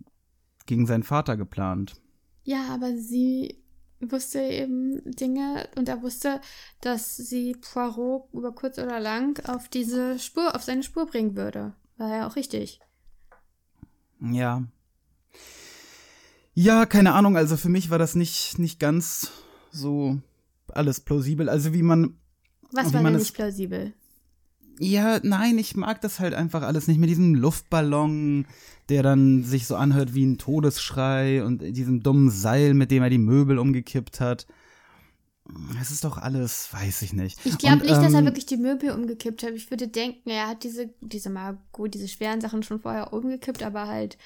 gegen 0.65 0.85
seinen 0.85 1.03
Vater 1.03 1.37
geplant. 1.37 1.95
Ja, 2.43 2.69
aber 2.69 2.95
sie 2.97 3.57
wusste 3.99 4.39
eben 4.39 5.01
Dinge 5.15 5.67
und 5.75 5.89
er 5.89 6.01
wusste, 6.01 6.41
dass 6.81 7.15
sie 7.15 7.55
Poirot 7.55 8.29
über 8.33 8.53
kurz 8.53 8.77
oder 8.77 8.99
lang 8.99 9.43
auf 9.47 9.67
diese 9.69 10.19
Spur, 10.19 10.55
auf 10.55 10.63
seine 10.63 10.83
Spur 10.83 11.05
bringen 11.05 11.35
würde. 11.35 11.73
War 11.97 12.09
ja 12.09 12.27
auch 12.27 12.35
richtig. 12.35 12.79
Ja. 14.19 14.63
Ja, 16.53 16.85
keine 16.85 17.13
Ahnung, 17.13 17.35
also 17.35 17.57
für 17.57 17.69
mich 17.69 17.89
war 17.89 17.99
das 17.99 18.15
nicht, 18.15 18.59
nicht 18.59 18.79
ganz 18.79 19.31
so 19.71 20.19
alles 20.67 20.99
plausibel. 20.99 21.49
Also 21.49 21.73
wie 21.73 21.81
man. 21.81 22.17
Was 22.71 22.93
war 22.93 23.03
denn 23.03 23.13
nicht 23.13 23.33
plausibel? 23.33 23.93
Ja, 24.79 25.19
nein, 25.23 25.57
ich 25.57 25.75
mag 25.75 26.01
das 26.01 26.19
halt 26.19 26.33
einfach 26.33 26.61
alles 26.63 26.87
nicht 26.87 26.99
mit 26.99 27.09
diesem 27.09 27.35
Luftballon, 27.35 28.45
der 28.89 29.03
dann 29.03 29.43
sich 29.43 29.67
so 29.67 29.75
anhört 29.75 30.13
wie 30.13 30.25
ein 30.25 30.37
Todesschrei 30.37 31.43
und 31.43 31.59
diesem 31.59 32.03
dummen 32.03 32.29
Seil, 32.29 32.73
mit 32.73 32.91
dem 32.91 33.03
er 33.03 33.09
die 33.09 33.17
Möbel 33.17 33.57
umgekippt 33.57 34.19
hat. 34.19 34.45
Es 35.79 35.91
ist 35.91 36.03
doch 36.03 36.17
alles, 36.17 36.69
weiß 36.71 37.03
ich 37.03 37.13
nicht. 37.13 37.37
Ich 37.45 37.57
glaube 37.57 37.83
nicht, 37.83 37.91
dass 37.91 38.13
er 38.13 38.19
ähm, 38.19 38.25
wirklich 38.25 38.47
die 38.47 38.57
Möbel 38.57 38.91
umgekippt 38.91 39.43
hat. 39.43 39.53
Ich 39.53 39.69
würde 39.69 39.87
denken, 39.87 40.29
er 40.29 40.47
hat 40.47 40.63
diese, 40.63 40.89
diese 41.01 41.29
Margot, 41.29 41.93
diese 41.93 42.07
schweren 42.07 42.41
Sachen 42.41 42.63
schon 42.63 42.79
vorher 42.79 43.13
umgekippt, 43.13 43.61
aber 43.61 43.87
halt 43.87 44.17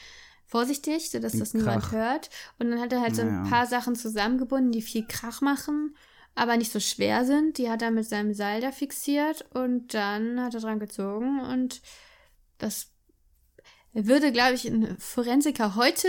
vorsichtig, 0.45 1.11
sodass 1.11 1.33
das 1.33 1.53
niemand 1.53 1.83
Krach. 1.83 1.91
hört. 1.91 2.29
Und 2.57 2.71
dann 2.71 2.79
hat 2.79 2.93
er 2.93 3.01
halt 3.01 3.15
so 3.15 3.21
ein 3.21 3.43
paar 3.43 3.67
Sachen 3.67 3.95
zusammengebunden, 3.95 4.71
die 4.71 4.81
viel 4.81 5.05
Krach 5.07 5.41
machen, 5.41 5.95
aber 6.39 6.57
nicht 6.57 6.71
so 6.71 6.79
schwer 6.79 7.25
sind. 7.25 7.57
Die 7.57 7.69
hat 7.69 7.81
er 7.81 7.91
mit 7.91 8.05
seinem 8.05 8.33
Seil 8.33 8.61
da 8.61 8.71
fixiert 8.71 9.45
und 9.53 9.93
dann 9.93 10.41
hat 10.41 10.53
er 10.53 10.61
dran 10.61 10.79
gezogen 10.79 11.41
und 11.41 11.81
das 12.57 12.91
würde, 13.93 14.31
glaube 14.31 14.53
ich, 14.53 14.65
ein 14.65 14.97
Forensiker 14.99 15.75
heute, 15.75 16.07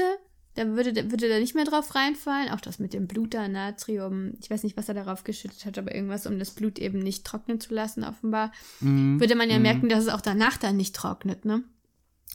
da 0.54 0.66
würde, 0.68 1.10
würde 1.10 1.28
da 1.28 1.38
nicht 1.38 1.54
mehr 1.54 1.64
drauf 1.64 1.94
reinfallen. 1.94 2.50
Auch 2.50 2.60
das 2.60 2.78
mit 2.78 2.92
dem 2.92 3.06
Blut 3.06 3.34
da, 3.34 3.49
Natrium, 3.49 4.32
ich 4.40 4.50
weiß 4.50 4.64
nicht, 4.64 4.76
was 4.76 4.88
er 4.88 4.94
darauf 4.94 5.25
geschüttet 5.25 5.64
hat, 5.64 5.78
aber 5.78 5.94
irgendwas, 5.94 6.26
um 6.26 6.38
das 6.38 6.50
Blut 6.50 6.78
eben 6.78 6.99
nicht 6.99 7.25
trocknen 7.25 7.60
zu 7.60 7.72
lassen, 7.72 8.04
offenbar. 8.04 8.52
Mhm. 8.80 9.20
Würde 9.20 9.37
man 9.37 9.49
ja 9.49 9.58
merken, 9.58 9.88
dass 9.88 10.04
es 10.04 10.08
auch 10.08 10.20
danach 10.20 10.56
dann 10.56 10.76
nicht 10.76 10.94
trocknet, 10.94 11.44
ne? 11.44 11.62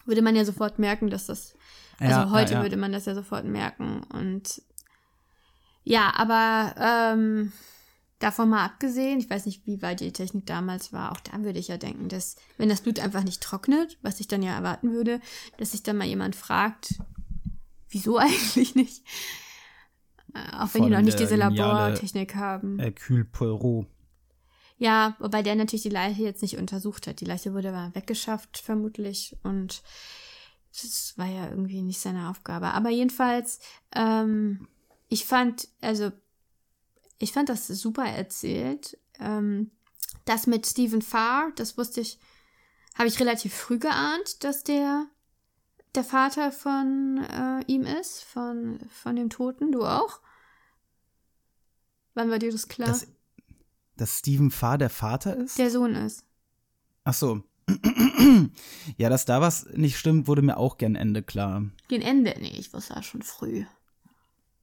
Würde 0.06 0.22
man 0.22 0.36
ja 0.36 0.46
sofort 0.46 0.80
merken, 0.80 1.10
dass 1.10 1.28
das. 1.28 1.56
Also 2.00 2.12
Ja, 2.12 2.30
heute 2.32 2.54
ja, 2.54 2.58
ja. 2.60 2.64
würde 2.64 2.78
man 2.78 2.92
das 2.92 3.06
ja 3.06 3.16
sofort 3.16 3.46
merken. 3.46 4.04
Und 4.12 4.62
ja, 5.84 6.14
aber 6.16 6.76
ähm, 6.78 7.52
davon 8.20 8.50
mal 8.50 8.66
abgesehen, 8.66 9.20
ich 9.20 9.30
weiß 9.30 9.46
nicht, 9.46 9.66
wie 9.66 9.82
weit 9.82 10.00
die 10.00 10.14
Technik 10.14 10.46
damals 10.46 10.94
war, 10.94 11.12
auch 11.12 11.20
da 11.20 11.44
würde 11.44 11.60
ich 11.60 11.68
ja 11.68 11.78
denken, 11.78 12.10
dass, 12.10 12.36
wenn 12.58 12.70
das 12.70 12.82
Blut 12.82 13.00
einfach 13.00 13.24
nicht 13.24 13.42
trocknet, 13.42 13.98
was 14.02 14.20
ich 14.20 14.28
dann 14.28 14.44
ja 14.44 14.54
erwarten 14.56 14.92
würde, 14.92 15.20
dass 15.58 15.72
sich 15.72 15.84
dann 15.84 15.98
mal 15.98 16.08
jemand 16.08 16.36
fragt, 16.36 16.96
wieso 17.90 18.18
eigentlich 18.18 18.76
nicht? 18.76 19.04
Äh, 20.34 20.40
Auch 20.54 20.74
wenn 20.74 20.82
Vor 20.82 20.86
die 20.88 20.96
noch 20.96 21.02
nicht 21.02 21.20
diese 21.20 21.36
Labortechnik 21.36 22.36
haben. 22.36 22.80
Poirot. 23.32 23.88
Ja, 24.78 25.16
wobei 25.20 25.42
der 25.42 25.56
natürlich 25.56 25.84
die 25.84 25.90
Leiche 25.90 26.24
jetzt 26.24 26.42
nicht 26.42 26.58
untersucht 26.58 27.08
hat. 27.08 27.22
Die 27.22 27.26
Leiche 27.26 27.54
wurde 27.54 27.70
aber 27.70 27.96
weggeschafft, 27.96 28.58
vermutlich. 28.58 29.38
Und 29.44 29.82
das 30.74 31.14
war 31.16 31.28
ja 31.28 31.50
irgendwie 31.50 31.82
nicht 31.82 32.02
seine 32.02 32.30
Aufgabe. 32.30 32.68
Aber 32.68 32.90
jedenfalls, 32.90 33.60
ähm, 33.96 34.68
ich 35.08 35.26
fand, 35.26 35.70
also, 35.80 36.12
ich 37.18 37.32
fand 37.32 37.50
das 37.50 37.68
super 37.68 38.06
erzählt. 38.06 38.98
Ähm, 39.20 39.72
das 40.26 40.48
mit 40.48 40.66
Stephen 40.66 41.02
Farr, 41.02 41.52
das 41.56 41.78
wusste 41.78 42.02
ich, 42.02 42.20
habe 42.96 43.08
ich 43.08 43.20
relativ 43.20 43.54
früh 43.54 43.78
geahnt, 43.78 44.44
dass 44.44 44.64
der 44.64 45.08
der 45.96 46.04
Vater 46.04 46.52
von 46.52 47.24
äh, 47.24 47.64
ihm 47.68 47.84
ist, 47.84 48.24
von, 48.24 48.80
von 48.90 49.16
dem 49.16 49.30
Toten. 49.30 49.72
Du 49.72 49.84
auch? 49.84 50.20
Wann 52.14 52.30
war 52.30 52.40
dir 52.40 52.52
das 52.52 52.68
klar? 52.68 52.90
Dass, 52.90 53.08
dass 53.96 54.20
Stephen 54.20 54.52
Farr 54.52 54.78
der 54.78 54.90
Vater 54.90 55.36
ist? 55.38 55.58
der 55.58 55.72
Sohn 55.72 55.96
ist. 55.96 56.26
Ach 57.04 57.14
so. 57.14 57.44
ja, 58.98 59.10
dass 59.10 59.26
da 59.26 59.42
was 59.42 59.66
nicht 59.74 59.98
stimmt, 59.98 60.28
wurde 60.28 60.42
mir 60.42 60.58
auch 60.58 60.78
gern 60.78 60.96
Ende 60.96 61.24
klar. 61.24 61.64
Den 61.90 62.02
Ende, 62.02 62.36
nee, 62.40 62.56
ich 62.58 62.74
wusste 62.74 62.94
das 62.94 63.06
schon 63.06 63.24
früh. 63.24 63.66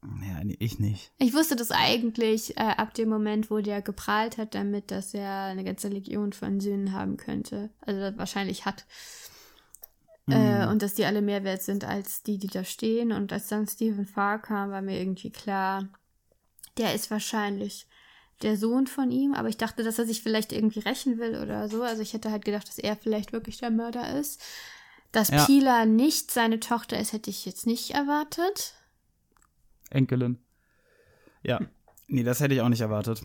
Ja, 0.02 0.42
nee, 0.42 0.56
ich 0.58 0.80
nicht. 0.80 1.12
Ich 1.18 1.32
wusste 1.32 1.54
das 1.54 1.70
eigentlich 1.70 2.56
äh, 2.56 2.62
ab 2.62 2.92
dem 2.94 3.08
Moment, 3.08 3.50
wo 3.50 3.60
der 3.60 3.82
geprahlt 3.82 4.36
hat 4.36 4.54
damit, 4.54 4.90
dass 4.90 5.14
er 5.14 5.44
eine 5.44 5.62
ganze 5.62 5.88
Legion 5.88 6.32
von 6.32 6.58
Söhnen 6.58 6.92
haben 6.92 7.16
könnte. 7.16 7.70
Also 7.80 8.16
wahrscheinlich 8.18 8.64
hat. 8.64 8.84
Äh, 10.28 10.66
und 10.66 10.82
dass 10.82 10.94
die 10.94 11.04
alle 11.04 11.22
mehr 11.22 11.44
wert 11.44 11.62
sind 11.62 11.84
als 11.84 12.22
die, 12.22 12.38
die 12.38 12.48
da 12.48 12.64
stehen. 12.64 13.12
Und 13.12 13.32
als 13.32 13.48
dann 13.48 13.66
Stephen 13.66 14.06
Farr 14.06 14.40
kam, 14.40 14.70
war 14.70 14.82
mir 14.82 14.98
irgendwie 14.98 15.30
klar, 15.30 15.88
der 16.78 16.94
ist 16.94 17.10
wahrscheinlich 17.10 17.86
der 18.42 18.56
Sohn 18.56 18.88
von 18.88 19.10
ihm. 19.10 19.34
Aber 19.34 19.48
ich 19.48 19.56
dachte, 19.56 19.84
dass 19.84 19.98
er 19.98 20.06
sich 20.06 20.22
vielleicht 20.22 20.52
irgendwie 20.52 20.80
rächen 20.80 21.18
will 21.18 21.40
oder 21.40 21.68
so. 21.68 21.82
Also 21.82 22.02
ich 22.02 22.12
hätte 22.12 22.30
halt 22.30 22.44
gedacht, 22.44 22.66
dass 22.66 22.78
er 22.78 22.96
vielleicht 22.96 23.32
wirklich 23.32 23.58
der 23.58 23.70
Mörder 23.70 24.18
ist. 24.18 24.40
Dass 25.12 25.28
Ja. 25.28 25.44
Pila 25.44 25.86
nicht 25.86 26.30
seine 26.30 26.58
Tochter 26.58 26.98
ist, 26.98 27.12
hätte 27.12 27.30
ich 27.30 27.44
jetzt 27.44 27.66
nicht 27.66 27.90
erwartet. 27.90 28.74
Enkelin. 29.92 30.38
Ja. 31.42 31.60
Nee, 32.08 32.22
das 32.24 32.40
hätte 32.40 32.54
ich 32.54 32.60
auch 32.60 32.68
nicht 32.68 32.80
erwartet. 32.80 33.22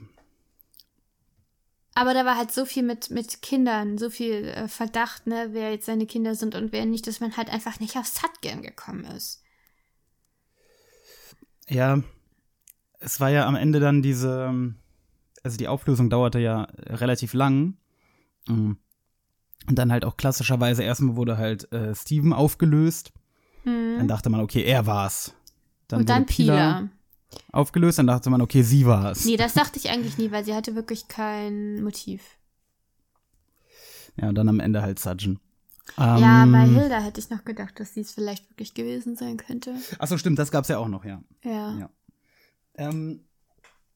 Aber 1.93 2.13
da 2.13 2.25
war 2.25 2.37
halt 2.37 2.51
so 2.51 2.65
viel 2.65 2.83
mit, 2.83 3.09
mit 3.09 3.41
Kindern, 3.41 3.97
so 3.97 4.09
viel 4.09 4.45
äh, 4.49 4.67
Verdacht, 4.67 5.25
ne, 5.25 5.49
wer 5.51 5.71
jetzt 5.71 5.87
seine 5.87 6.05
Kinder 6.05 6.35
sind 6.35 6.53
und 6.53 6.71
wer 6.71 6.85
nicht, 6.85 7.07
dass 7.07 7.19
man 7.19 7.35
halt 7.35 7.49
einfach 7.49 7.79
nicht 7.79 7.97
auf 7.97 8.05
Satgern 8.05 8.61
gekommen 8.61 9.03
ist. 9.05 9.41
Ja, 11.67 12.03
es 12.99 13.19
war 13.19 13.29
ja 13.29 13.47
am 13.47 13.55
Ende 13.55 13.79
dann 13.79 14.03
diese, 14.03 14.45
ähm, 14.47 14.75
also 15.43 15.57
die 15.57 15.67
Auflösung 15.67 16.09
dauerte 16.09 16.39
ja 16.39 16.67
relativ 16.85 17.33
lang. 17.33 17.77
Mhm. 18.47 18.77
Und 19.67 19.75
dann 19.79 19.91
halt 19.91 20.05
auch 20.05 20.17
klassischerweise 20.17 20.83
erstmal 20.83 21.15
wurde 21.15 21.37
halt 21.37 21.71
äh, 21.73 21.93
Steven 21.95 22.31
aufgelöst. 22.31 23.11
Dann 23.65 24.07
dachte 24.07 24.29
man, 24.29 24.39
okay, 24.39 24.63
er 24.63 24.85
war's. 24.85 25.35
Dann 25.87 25.99
und 26.01 26.09
dann 26.09 26.25
Pila 26.25 26.89
aufgelöst, 27.51 27.99
dann 27.99 28.07
dachte 28.07 28.29
man, 28.29 28.41
okay, 28.41 28.61
sie 28.61 28.85
war's. 28.85 29.25
Nee, 29.25 29.37
das 29.37 29.53
dachte 29.53 29.77
ich 29.79 29.89
eigentlich 29.89 30.17
nie, 30.17 30.31
weil 30.31 30.43
sie 30.45 30.53
hatte 30.55 30.75
wirklich 30.75 31.07
kein 31.07 31.81
Motiv. 31.83 32.21
Ja, 34.15 34.29
und 34.29 34.35
dann 34.35 34.49
am 34.49 34.59
Ende 34.59 34.81
halt 34.81 34.99
Sudgen. 34.99 35.39
ja, 35.97 36.43
Ähm, 36.43 36.51
bei 36.51 36.65
Hilda 36.67 36.99
hätte 36.99 37.19
ich 37.19 37.29
noch 37.29 37.45
gedacht, 37.45 37.79
dass 37.79 37.93
sie 37.93 38.01
es 38.01 38.11
vielleicht 38.11 38.49
wirklich 38.49 38.73
gewesen 38.73 39.15
sein 39.15 39.37
könnte. 39.37 39.75
Achso, 39.99 40.17
stimmt, 40.17 40.39
das 40.39 40.51
gab's 40.51 40.67
ja 40.69 40.77
auch 40.77 40.87
noch, 40.87 41.05
ja. 41.05 41.21
Ja. 41.43 41.77
Ja. 41.77 41.89
Ähm, 42.75 43.23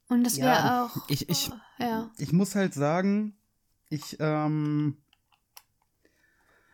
Und 0.10 0.24
das 0.26 0.38
wäre 0.38 0.48
Ja, 0.50 0.86
auch. 0.86 1.10
ich- 1.10 1.30
ich- 1.30 1.52
ja. 1.80 2.10
ich 2.18 2.32
muss 2.34 2.56
halt 2.56 2.74
sagen, 2.74 3.36
ich 3.90 4.18
ähm, 4.20 4.98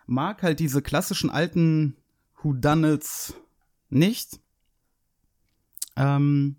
mag 0.05 0.43
halt 0.43 0.59
diese 0.59 0.81
klassischen 0.81 1.29
alten 1.29 1.95
Whodunits 2.41 3.33
nicht. 3.89 4.39
Ähm, 5.97 6.57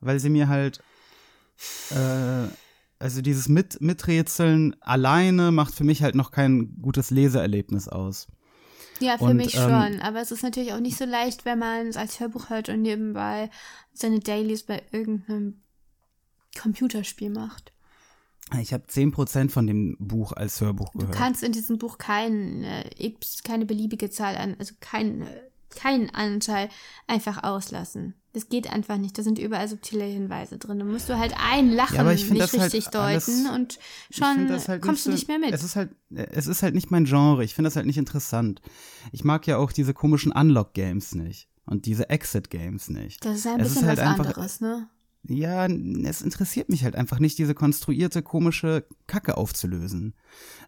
weil 0.00 0.20
sie 0.20 0.30
mir 0.30 0.48
halt 0.48 0.80
äh, 1.90 2.48
also 2.98 3.20
dieses 3.20 3.48
Mit 3.48 3.80
Miträtseln 3.80 4.76
alleine 4.80 5.52
macht 5.52 5.74
für 5.74 5.84
mich 5.84 6.02
halt 6.02 6.14
noch 6.14 6.30
kein 6.30 6.80
gutes 6.80 7.10
Leseerlebnis 7.10 7.88
aus. 7.88 8.28
Ja, 9.00 9.18
für 9.18 9.24
Und, 9.24 9.36
mich 9.36 9.54
ähm, 9.54 9.62
schon. 9.62 10.00
Aber 10.00 10.20
es 10.20 10.30
ist 10.30 10.42
natürlich 10.42 10.72
auch 10.72 10.80
nicht 10.80 10.96
so 10.96 11.04
leicht, 11.04 11.44
wenn 11.44 11.58
man 11.58 11.88
es 11.88 11.96
als 11.96 12.18
Hörbuch 12.20 12.48
hört 12.48 12.68
und 12.70 12.82
nebenbei 12.82 13.50
seine 13.92 14.20
Dailies 14.20 14.62
bei 14.62 14.82
irgendeinem 14.92 15.60
Computerspiel 16.58 17.30
macht. 17.30 17.72
Ich 18.60 18.72
habe 18.72 18.84
10% 18.88 19.50
von 19.50 19.66
dem 19.66 19.96
Buch 19.98 20.32
als 20.32 20.60
Hörbuch 20.60 20.92
Du 20.92 21.00
gehört. 21.00 21.16
kannst 21.16 21.42
in 21.42 21.52
diesem 21.52 21.78
Buch 21.78 21.98
kein, 21.98 22.62
äh, 22.62 23.12
keine 23.44 23.66
beliebige 23.66 24.08
Zahl 24.08 24.36
an, 24.36 24.54
also 24.58 24.74
kein, 24.80 25.22
äh, 25.22 25.40
keinen 25.70 26.10
Anteil 26.10 26.68
einfach 27.06 27.42
auslassen. 27.42 28.14
Das 28.32 28.48
geht 28.50 28.70
einfach 28.70 28.98
nicht. 28.98 29.16
Da 29.16 29.22
sind 29.22 29.38
überall 29.38 29.66
subtile 29.66 30.04
Hinweise 30.04 30.58
drin. 30.58 30.78
Da 30.78 30.84
musst 30.84 31.08
du 31.08 31.16
halt 31.18 31.34
ein 31.42 31.70
Lachen 31.72 31.96
Ja, 31.96 32.02
nicht 32.04 32.30
halt 32.30 32.52
richtig 32.52 32.94
alles- 32.94 33.24
deuten 33.26 33.48
und 33.54 33.78
Ich 34.10 34.16
schon 34.16 34.48
halt 34.68 34.82
kommst 34.82 35.04
so- 35.04 35.10
du 35.10 35.14
nicht 35.14 35.26
mehr 35.28 35.38
mit. 35.38 35.52
Es 35.54 35.64
ist 35.64 35.74
halt, 35.76 35.90
es 36.10 36.46
ist 36.46 36.62
halt 36.62 36.74
nicht 36.74 36.90
mein 36.90 37.06
Genre. 37.06 37.42
Ich 37.44 37.54
finde 37.54 37.68
das 37.68 37.76
halt 37.76 37.86
nicht 37.86 37.96
interessant. 37.98 38.60
Ich 39.12 39.24
mag 39.24 39.46
ja 39.46 39.56
auch 39.56 39.72
diese 39.72 39.94
komischen 39.94 40.32
Unlock-Games 40.32 41.14
nicht. 41.14 41.48
Und 41.64 41.86
diese 41.86 42.10
Exit-Games 42.10 42.90
nicht. 42.90 43.24
das 43.24 43.38
ist 43.38 43.46
ein 43.46 43.58
es 43.58 43.72
ist 43.72 43.82
halt 43.82 43.98
was 43.98 44.06
einfach- 44.06 44.26
anderes, 44.26 44.60
ne? 44.60 44.88
Ja, 45.28 45.66
es 45.66 46.22
interessiert 46.22 46.68
mich 46.68 46.84
halt 46.84 46.94
einfach 46.94 47.18
nicht, 47.18 47.36
diese 47.38 47.54
konstruierte, 47.54 48.22
komische 48.22 48.86
Kacke 49.08 49.36
aufzulösen. 49.36 50.14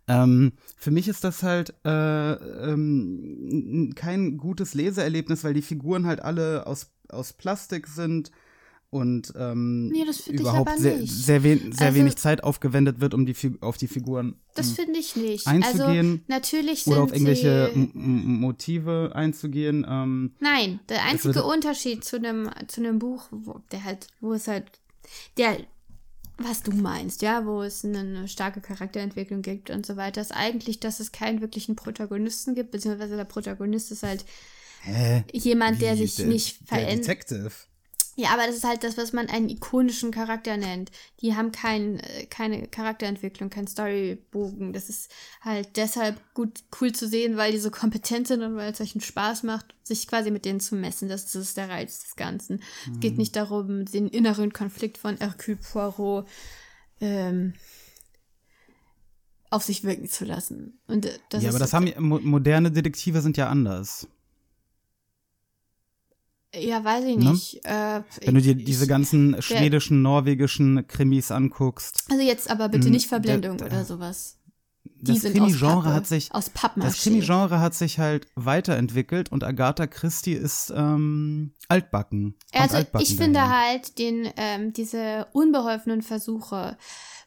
Ähm, 0.09 0.53
für 0.77 0.91
mich 0.91 1.07
ist 1.09 1.23
das 1.25 1.43
halt 1.43 1.75
äh, 1.85 2.33
ähm, 2.33 3.93
kein 3.95 4.39
gutes 4.39 4.75
Leseerlebnis, 4.75 5.45
weil 5.45 5.55
die 5.55 5.63
Figuren 5.63 6.07
halt 6.07 6.21
alle 6.23 6.67
aus, 6.67 6.91
aus 7.09 7.33
Plastik 7.35 7.87
sind 7.87 8.31
und 8.91 9.35
ähm, 9.37 9.89
Nee, 9.89 10.05
überhaupt 10.31 10.79
sehr, 10.79 11.07
sehr, 11.07 11.43
wen 11.43 11.73
sehr 11.73 11.89
Also- 11.89 11.99
wenig 11.99 12.17
Zeit 12.17 12.43
aufgewendet 12.43 13.01
wird, 13.01 13.13
um 13.13 13.27
die, 13.27 13.35
Fi- 13.35 13.59
auf 13.61 13.77
die 13.77 13.87
Figuren 13.87 14.37
Das 14.55 14.71
finde 14.73 14.99
ich 14.99 15.15
nicht. 15.15 15.47
einzugehen 15.47 16.11
also 16.13 16.25
natürlich 16.29 16.85
sind 16.85 16.95
oder 16.95 17.03
auf 17.03 17.13
irgendwelche 17.13 17.71
Motive 17.95 19.13
einzugehen. 19.15 19.85
Ähm, 19.89 20.33
Nein, 20.41 20.81
der 20.89 21.05
einzige 21.05 21.45
Unterschied 21.45 22.03
zu 22.05 22.17
einem 22.17 22.49
zu 22.67 22.81
einem 22.81 22.99
Buch, 22.99 23.29
wo 23.31 23.61
der 23.73 23.85
halt, 23.85 24.07
wo 24.21 24.33
es 24.33 24.49
halt 24.49 24.65
der 25.37 25.59
was 26.39 26.63
du 26.63 26.73
meinst, 26.73 27.23
ja, 27.23 27.45
wo 27.45 27.63
es 27.63 27.85
eine 27.85 28.29
starke 28.29 28.61
Charakterentwicklung 28.61 29.43
gibt 29.43 29.71
und 29.71 29.85
so 29.85 29.97
weiter, 29.97 30.21
ist 30.21 30.33
eigentlich, 30.33 30.81
dass 30.81 31.01
es 31.01 31.13
keinen 31.13 31.41
wirklichen 31.41 31.77
Protagonisten 31.77 32.55
gibt, 32.55 32.71
beziehungsweise 32.71 33.17
der 33.17 33.25
Protagonist 33.25 33.91
ist 33.91 34.05
halt 34.05 34.25
Hä? 34.83 35.25
jemand, 35.33 35.83
der 35.83 35.99
Wie, 35.99 36.07
sich 36.07 36.25
nicht 36.25 36.61
Der 36.71 36.79
verändert. 36.79 37.09
Detective. 37.09 37.51
Ja, 38.19 38.31
aber 38.31 38.49
das 38.49 38.57
ist 38.57 38.65
halt 38.65 38.83
das, 38.83 38.97
was 38.97 39.13
man 39.13 39.29
einen 39.29 39.49
ikonischen 39.49 40.11
Charakter 40.11 40.57
nennt. 40.57 40.91
Die 41.21 41.37
haben 41.37 41.53
kein, 41.53 42.01
äh, 42.01 42.27
keine 42.27 42.67
Charakterentwicklung, 42.67 43.49
kein 43.49 43.69
Storybogen. 43.69 44.73
Das 44.73 44.89
ist 44.89 45.13
halt 45.41 45.77
deshalb 45.77 46.21
gut 46.35 46.65
cool 46.81 46.91
zu 46.91 47.07
sehen, 47.07 47.37
weil 47.37 47.53
die 47.53 47.61
so 47.61 47.71
kompetent 47.71 48.27
sind 48.27 48.43
und 48.43 48.57
weil 48.57 48.73
es 48.73 48.81
euch 48.81 48.97
einen 48.97 49.03
Spaß 49.03 49.45
macht, 49.45 49.73
sich 49.85 50.09
quasi 50.09 50.33
mit 50.33 50.45
denen 50.45 50.59
zu 50.59 50.75
messen. 50.75 51.09
Das, 51.09 51.27
das 51.27 51.37
ist 51.37 51.57
der 51.57 51.69
Reiz 51.69 52.01
des 52.01 52.17
Ganzen. 52.17 52.61
Es 52.93 52.99
geht 52.99 53.19
nicht 53.19 53.37
darum, 53.37 53.85
den 53.85 54.09
inneren 54.09 54.53
Konflikt 54.53 54.99
von 54.99 55.17
Hercule 55.19 55.59
Poirot 55.59 56.27
ähm, 57.01 57.55
auf 59.49 59.63
sich 59.63 59.85
wirken 59.85 60.09
zu 60.09 60.25
lassen. 60.25 60.81
Und 60.89 61.07
äh, 61.07 61.17
das 61.29 61.45
ja, 61.45 61.51
aber 61.51 61.61
das 61.61 61.73
haben 61.73 61.89
mo 61.99 62.19
moderne 62.19 62.73
Detektive 62.73 63.21
sind 63.21 63.37
ja 63.37 63.49
anders. 63.49 64.09
Ja, 66.61 66.85
weiß 66.85 67.05
ich 67.05 67.17
Ne? 67.17 67.31
nicht. 67.33 67.65
Äh, 67.65 68.03
Wenn 68.25 68.35
du 68.35 68.41
dir 68.43 68.57
ich- 68.57 68.65
diese 68.65 68.87
ganzen 68.87 69.41
schwedischen, 69.43 70.03
norwegischen 70.03 70.87
Krimis 70.87 71.31
anguckst. 71.31 72.05
Also 72.11 72.23
jetzt 72.23 72.51
aber 72.51 72.69
bitte 72.69 72.89
Mm, 72.89 72.93
nicht 72.93 73.07
Verblendung 73.09 73.57
der- 73.59 73.67
oder 73.69 73.85
sowas. 73.85 74.37
Die 75.01 75.13
Das 75.13 75.23
Krimi-Genre 75.33 75.95
hat 75.95 76.09
sich 76.09 76.35
aus 76.35 76.51
Pappmaché. 76.51 76.83
Das 76.83 77.03
Krimi-Genre 77.03 77.61
hat 77.61 77.75
sich 77.75 78.01
halt 78.01 78.27
weiterentwickelt 78.35 79.31
und 79.31 79.45
Agatha 79.45 79.87
Christie 79.87 80.33
ist 80.33 80.73
ähm, 80.75 81.53
altbacken. 81.69 82.35
Also 82.53 82.77
altbacken 82.79 83.07
ich 83.07 83.17
finde 83.17 83.35
daher. 83.41 83.69
halt 83.69 83.99
den 83.99 84.29
ähm, 84.37 84.73
diese 84.73 85.29
unbeholfenen 85.33 86.03
Versuche, 86.03 86.77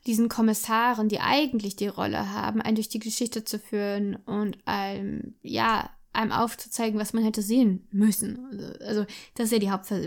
diesen 0.06 0.28
Kommissaren, 0.28 1.08
die 1.08 1.20
eigentlich 1.22 1.78
die 1.78 1.88
Rolle 1.88 2.34
haben, 2.34 2.60
einen 2.62 2.76
durch 2.76 2.90
die 2.90 3.00
Geschichte 3.00 3.46
zu 3.46 3.58
führen 3.58 4.18
und 4.26 4.58
einem 4.66 5.36
ja 5.42 5.90
einem 6.14 6.32
aufzuzeigen, 6.32 7.00
was 7.00 7.14
man 7.14 7.24
hätte 7.24 7.42
sehen 7.42 7.88
müssen. 7.92 8.40
Also, 8.86 9.06
das 9.36 9.46
ist 9.46 9.52
ja 9.52 9.60
die 9.60 9.72
Hauptver 9.72 10.00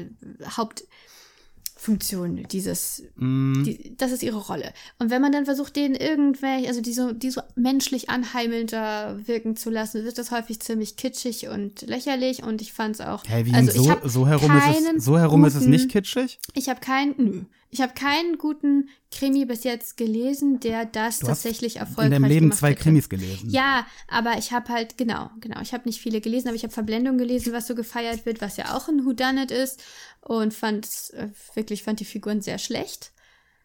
Hauptfunktion 1.76 2.44
dieses 2.50 3.02
Mm, 3.16 3.62
die, 3.64 3.96
das 3.96 4.12
ist 4.12 4.22
ihre 4.22 4.38
Rolle. 4.38 4.72
Und 4.98 5.10
wenn 5.10 5.20
man 5.22 5.32
dann 5.32 5.44
versucht, 5.44 5.76
den 5.76 5.94
irgendwelche, 5.94 6.68
also 6.68 6.80
die 6.80 6.92
so, 6.92 7.12
die 7.12 7.30
so 7.30 7.40
menschlich 7.56 8.10
anheimelnder 8.10 9.18
wirken 9.26 9.56
zu 9.56 9.70
lassen, 9.70 10.04
wird 10.04 10.18
das 10.18 10.30
häufig 10.30 10.60
ziemlich 10.60 10.96
kitschig 10.96 11.48
und 11.48 11.82
lächerlich. 11.82 12.42
Und 12.42 12.60
ich 12.62 12.72
fand 12.72 12.96
es 12.96 13.00
auch. 13.00 13.22
Hä, 13.26 13.44
wie 13.44 13.54
also 13.54 13.82
so, 13.82 13.96
so 14.04 14.26
herum 14.26 14.50
ist 14.56 14.96
es, 14.96 15.04
so 15.04 15.18
herum 15.18 15.44
ist 15.44 15.54
es 15.54 15.60
guten- 15.60 15.70
nicht 15.70 15.90
kitschig? 15.90 16.38
Ich 16.54 16.68
habe 16.68 16.80
keinen, 16.80 17.14
nö. 17.16 17.40
Ich 17.74 17.80
habe 17.80 17.92
keinen 17.92 18.38
guten 18.38 18.88
Krimi 19.10 19.46
bis 19.46 19.64
jetzt 19.64 19.96
gelesen, 19.96 20.60
der 20.60 20.84
das 20.84 21.18
Du 21.18 21.26
hast 21.26 21.42
tatsächlich 21.42 21.78
erfolgreich 21.78 22.06
In 22.06 22.12
deinem 22.12 22.28
Leben 22.28 22.40
gemacht 22.46 22.58
zwei 22.60 22.70
hätte. 22.70 22.84
Krimis 22.84 23.08
gelesen. 23.08 23.50
Ja, 23.50 23.84
aber 24.06 24.38
ich 24.38 24.52
habe 24.52 24.68
halt, 24.68 24.96
genau, 24.96 25.28
genau. 25.40 25.60
Ich 25.60 25.74
habe 25.74 25.82
nicht 25.86 26.00
viele 26.00 26.20
gelesen, 26.20 26.46
aber 26.46 26.54
ich 26.54 26.62
habe 26.62 26.72
Verblendung 26.72 27.18
gelesen, 27.18 27.52
was 27.52 27.66
so 27.66 27.74
gefeiert 27.74 28.26
wird, 28.26 28.40
was 28.40 28.58
ja 28.58 28.76
auch 28.76 28.86
ein 28.86 29.04
Whodunit 29.04 29.50
ist. 29.50 29.82
Und 30.20 30.54
fand 30.54 30.86
äh, 31.14 31.30
wirklich, 31.54 31.82
fand 31.82 31.98
die 31.98 32.04
Figuren 32.04 32.42
sehr 32.42 32.58
schlecht. 32.58 33.10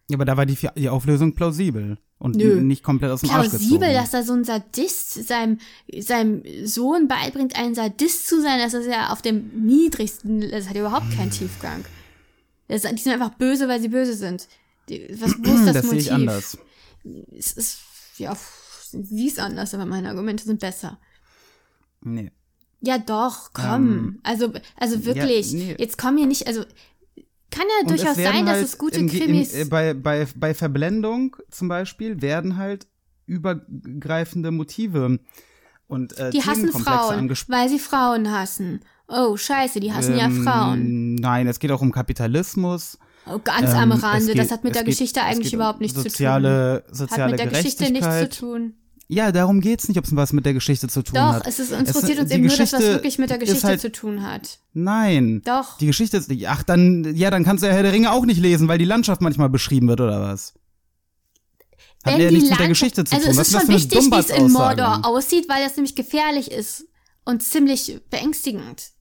Ja, 0.10 0.18
aber 0.18 0.26
da 0.26 0.38
war 0.38 0.48
die, 0.48 0.58
die 0.76 0.90
Auflösung 0.90 1.36
plausibel 1.36 2.00
und 2.18 2.36
Nö. 2.36 2.62
nicht 2.62 2.82
komplett 2.82 3.12
aus 3.12 3.22
dem 3.22 3.30
Arsch 3.30 3.50
Plausibel, 3.50 3.90
gezogen. 3.90 3.94
dass 3.94 4.10
da 4.10 4.24
so 4.24 4.34
ein 4.34 4.44
Sadist 4.44 5.28
seinem, 5.28 5.60
seinem 6.00 6.42
Sohn 6.66 7.08
beibringt, 7.08 7.56
ein 7.60 7.76
Sadist 7.76 8.28
zu 8.28 8.42
sein, 8.42 8.58
das 8.58 8.74
ist 8.74 8.88
ja 8.88 9.14
auf 9.14 9.22
dem 9.22 9.52
niedrigsten, 9.68 10.50
das 10.50 10.68
hat 10.68 10.74
ja 10.74 10.82
überhaupt 10.82 11.16
keinen 11.16 11.30
Tiefgang. 11.30 11.86
Das, 12.70 12.84
die 12.84 12.98
sind 12.98 13.12
einfach 13.12 13.34
böse, 13.36 13.68
weil 13.68 13.82
sie 13.82 13.90
böse 13.90 14.14
sind. 14.14 14.48
Die, 14.88 15.08
was, 15.20 15.36
wo 15.40 15.54
ist 15.54 15.66
das, 15.66 15.74
das 15.74 15.84
sehe 15.84 15.92
Motiv? 15.92 16.02
ich 16.02 16.12
anders. 16.14 16.58
Es 17.38 17.52
ist, 17.54 17.80
ja, 18.18 18.38
sie 18.92 19.28
ist 19.28 19.40
anders, 19.40 19.74
aber 19.74 19.86
meine 19.86 20.10
Argumente 20.10 20.46
sind 20.46 20.60
besser. 20.60 21.00
Nee. 22.02 22.32
Ja, 22.82 22.98
doch, 22.98 23.52
komm. 23.54 24.20
also, 24.24 24.54
also 24.78 25.04
wirklich, 25.04 25.54
Ähm, 25.54 25.60
nee. 25.60 25.76
jetzt 25.78 25.98
komm 25.98 26.16
hier 26.18 26.28
nicht, 26.28 26.48
also, 26.48 26.64
kann 27.52 27.66
ja 27.68 27.82
Und 27.82 27.90
durchaus 27.90 28.16
sein, 28.16 28.46
dass 28.46 28.56
halt 28.56 28.66
es 28.66 28.78
gute 28.78 29.00
im, 29.00 29.10
Krimis 29.10 29.54
Im, 29.54 29.62
äh, 29.62 29.66
bei, 29.66 29.94
bei, 29.94 30.28
bei 30.36 30.54
Verblendung 30.54 31.36
zum 31.50 31.68
Beispiel 31.68 32.22
werden 32.22 32.58
halt 32.58 32.88
übergreifende 33.26 34.52
Motive 34.52 35.20
und 35.90 36.18
äh, 36.18 36.30
Die 36.30 36.42
hassen 36.44 36.72
Frauen, 36.72 37.30
weil 37.50 37.68
sie 37.68 37.80
Frauen 37.80 38.32
hassen. 38.32 38.80
Oh, 39.10 39.36
scheiße, 39.36 39.80
die 39.82 39.92
hassen 39.92 40.16
ja 40.18 40.26
Ähm, 40.26 40.44
Frauen. 40.44 41.16
Nein, 41.16 41.48
es 41.48 41.60
geht 41.60 41.72
auch 41.72 41.82
um 41.82 41.92
Kapitalismus. 41.92 42.98
Oh, 43.26 43.40
ganz 43.44 43.74
am 43.74 43.92
Ähm, 43.92 43.98
Rande. 44.00 44.28
geht- 44.28 44.38
das 44.38 44.52
hat 44.52 44.64
mit 44.64 44.76
der 44.76 44.84
geht- 44.84 44.92
Geschichte 44.94 45.20
es 45.20 45.26
eigentlich 45.26 45.54
überhaupt 45.54 45.82
nichts 45.82 46.02
soziale, 46.02 46.84
zu 46.86 46.90
tun. 46.92 46.96
Soziale 46.98 47.24
Hat 47.24 47.32
mit 47.32 47.40
der 47.40 47.48
Geschichte 47.48 47.92
nichts 47.92 48.20
zu 48.20 48.30
tun. 48.30 48.74
Ja, 49.12 49.32
darum 49.32 49.60
geht's 49.60 49.88
nicht, 49.88 49.98
ob 49.98 50.06
es 50.06 50.16
was 50.16 50.34
mit 50.34 50.46
der 50.46 50.54
Geschichte 50.54 50.88
zu 50.88 51.02
tun 51.02 51.16
Doch, 51.16 51.34
hat. 51.34 51.48
es 51.48 51.58
ist, 51.58 51.72
uns 51.72 51.90
Es- 51.90 51.96
interessiert 51.96 52.20
uns 52.20 52.30
eben 52.32 52.46
nur 52.46 52.50
das, 52.56 52.60
was 52.60 52.72
Geschichte 52.72 52.94
wirklich 52.94 53.18
mit 53.18 53.30
der 53.32 53.38
Geschichte 53.40 53.66
halt- 53.68 53.82
zu 53.82 53.92
tun 53.92 54.22
hat. 54.22 54.60
Nein. 54.74 55.42
Doch. 55.46 55.78
Die 55.80 55.88
Geschichte 55.88 56.18
ist 56.18 56.30
nicht. 56.30 56.48
Ach, 56.48 56.62
dann, 56.62 57.16
ja, 57.16 57.32
dann 57.32 57.44
kannst 57.44 57.64
du 57.64 57.68
ja 57.68 57.74
Herr 57.74 57.82
der 57.82 57.92
Ringe 57.94 58.12
auch 58.12 58.26
nicht 58.28 58.40
lesen, 58.40 58.68
weil 58.68 58.78
die 58.78 58.86
Landschaft 58.86 59.22
manchmal 59.22 59.50
beschrieben 59.50 59.88
wird, 59.88 60.02
oder 60.02 60.22
was? 60.22 60.54
Hat 62.06 62.18
ja 62.18 62.32
nichts 62.32 62.50
mit 62.50 62.60
der 62.60 62.68
Geschichte 62.70 63.04
zu 63.04 63.14
also 63.14 63.26
tun. 63.26 63.32
es 63.32 63.38
was 63.38 63.48
ist 63.50 63.60
schon 63.60 63.68
wichtig, 63.76 64.00
wie 64.12 64.16
es 64.20 64.30
in? 64.30 64.52
Mordor 64.52 65.06
aussieht, 65.06 65.50
weil 65.50 65.64
das 65.64 65.76
nämlich 65.76 65.96
gefährlich 65.96 66.50
ist 66.52 66.86
und 67.26 67.44
ziemlich 67.44 68.00
beängstigend. 68.10 68.92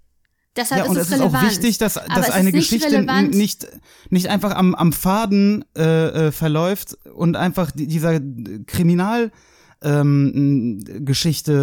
Deshalb 0.57 0.85
Ja, 0.85 0.91
und 0.91 0.97
ist 0.97 1.03
es 1.03 1.09
es 1.09 1.15
ist 1.15 1.21
relevant. 1.21 1.45
auch 1.45 1.51
wichtig, 1.51 1.79
dass, 1.79 1.97
Aber 1.97 2.15
dass 2.21 2.31
eine 2.31 2.51
nicht 2.51 2.71
Geschichte 2.71 2.91
relevant. 2.91 3.35
nicht, 3.35 3.67
nicht 4.11 4.27
einfach 4.27 4.57
am, 4.57 4.75
am 4.75 4.93
Faden 4.93 5.65
äh, 5.77 5.83
äh, 6.27 6.33
verläuft 6.33 6.95
und 7.15 7.37
einfach 7.37 7.71
die, 7.71 7.87
dieser 7.87 8.19
Kriminalgeschichte 8.67 9.33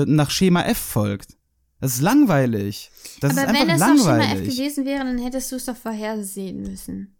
ähm, 0.08 0.16
nach 0.16 0.30
Schema 0.30 0.62
F 0.64 0.78
folgt. 0.78 1.36
Das 1.82 1.96
ist 1.96 2.02
langweilig. 2.02 2.90
Das 3.20 3.38
Aber 3.38 3.42
ist 3.52 3.60
wenn 3.60 3.68
das 3.68 3.80
noch 3.80 3.88
Schema 3.88 4.18
F 4.20 4.28
langweilig. 4.30 4.58
gewesen 4.58 4.86
wäre, 4.86 5.04
dann 5.04 5.18
hättest 5.18 5.52
du 5.52 5.58
es 5.58 5.66
doch 5.66 5.76
vorhersehen 5.76 6.62
müssen. 6.62 7.15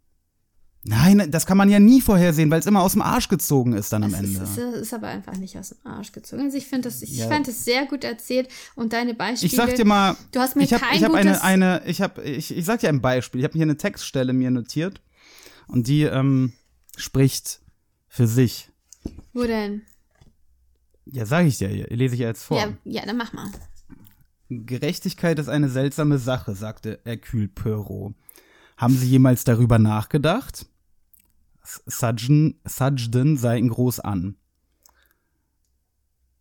Nein, 0.88 1.30
das 1.32 1.46
kann 1.46 1.56
man 1.56 1.68
ja 1.68 1.80
nie 1.80 2.00
vorhersehen, 2.00 2.48
weil 2.50 2.60
es 2.60 2.66
immer 2.66 2.80
aus 2.82 2.92
dem 2.92 3.02
Arsch 3.02 3.28
gezogen 3.28 3.72
ist 3.72 3.92
dann 3.92 4.04
am 4.04 4.14
Es 4.14 4.20
Ende. 4.20 4.40
es 4.42 4.56
ist 4.56 4.94
aber 4.94 5.08
einfach 5.08 5.36
nicht 5.36 5.58
aus 5.58 5.70
dem 5.70 5.78
Arsch 5.84 6.12
gezogen. 6.12 6.42
Also 6.42 6.56
ich 6.56 6.66
finde 6.66 6.88
das, 6.88 7.02
ich 7.02 7.16
Ja. 7.16 7.26
fand 7.28 7.48
es 7.48 7.64
sehr 7.64 7.86
gut 7.86 8.04
erzählt 8.04 8.48
und 8.76 8.92
deine 8.92 9.14
Beispiele. 9.14 9.50
Ich 9.50 9.56
sag 9.56 9.74
dir 9.74 9.84
mal, 9.84 10.16
du 10.30 10.38
hast 10.38 10.54
mir 10.54 10.62
ich 10.62 10.72
habe 10.72 10.84
kein 10.84 10.96
ich 10.96 11.02
hab 11.04 11.12
eine, 11.14 11.42
eine, 11.42 11.82
ich 11.86 12.00
habe, 12.02 12.22
ich, 12.22 12.56
ich 12.56 12.64
sag 12.64 12.80
dir 12.80 12.88
ein 12.88 13.00
Beispiel. 13.00 13.40
Ich 13.40 13.44
habe 13.44 13.54
hier 13.54 13.62
eine 13.64 13.76
Textstelle 13.76 14.32
mir 14.32 14.50
notiert 14.52 15.00
und 15.66 15.88
die 15.88 16.02
ähm, 16.04 16.52
spricht 16.96 17.60
für 18.08 18.28
sich. 18.28 18.70
wo 19.32 19.42
denn? 19.42 19.82
Ja, 21.06 21.26
sage 21.26 21.48
ich 21.48 21.58
dir, 21.58 21.68
hier, 21.68 21.86
lese 21.88 22.14
ich 22.14 22.20
jetzt 22.20 22.44
vor. 22.44 22.58
Ja, 22.58 22.68
ja, 22.84 23.04
dann 23.06 23.16
mach 23.16 23.32
mal. 23.32 23.50
Gerechtigkeit 24.48 25.38
ist 25.40 25.48
eine 25.48 25.68
seltsame 25.68 26.18
Sache, 26.18 26.54
sagte 26.54 27.00
Hercule 27.04 27.48
Poirot. 27.48 28.14
Haben 28.76 28.96
Sie 28.96 29.08
jemals 29.08 29.42
darüber 29.44 29.78
nachgedacht? 29.78 30.66
Sudgeon, 31.86 32.54
Sudgeon 32.64 33.36
sah 33.36 33.54
ihn 33.54 33.68
groß 33.68 34.00
an. 34.00 34.36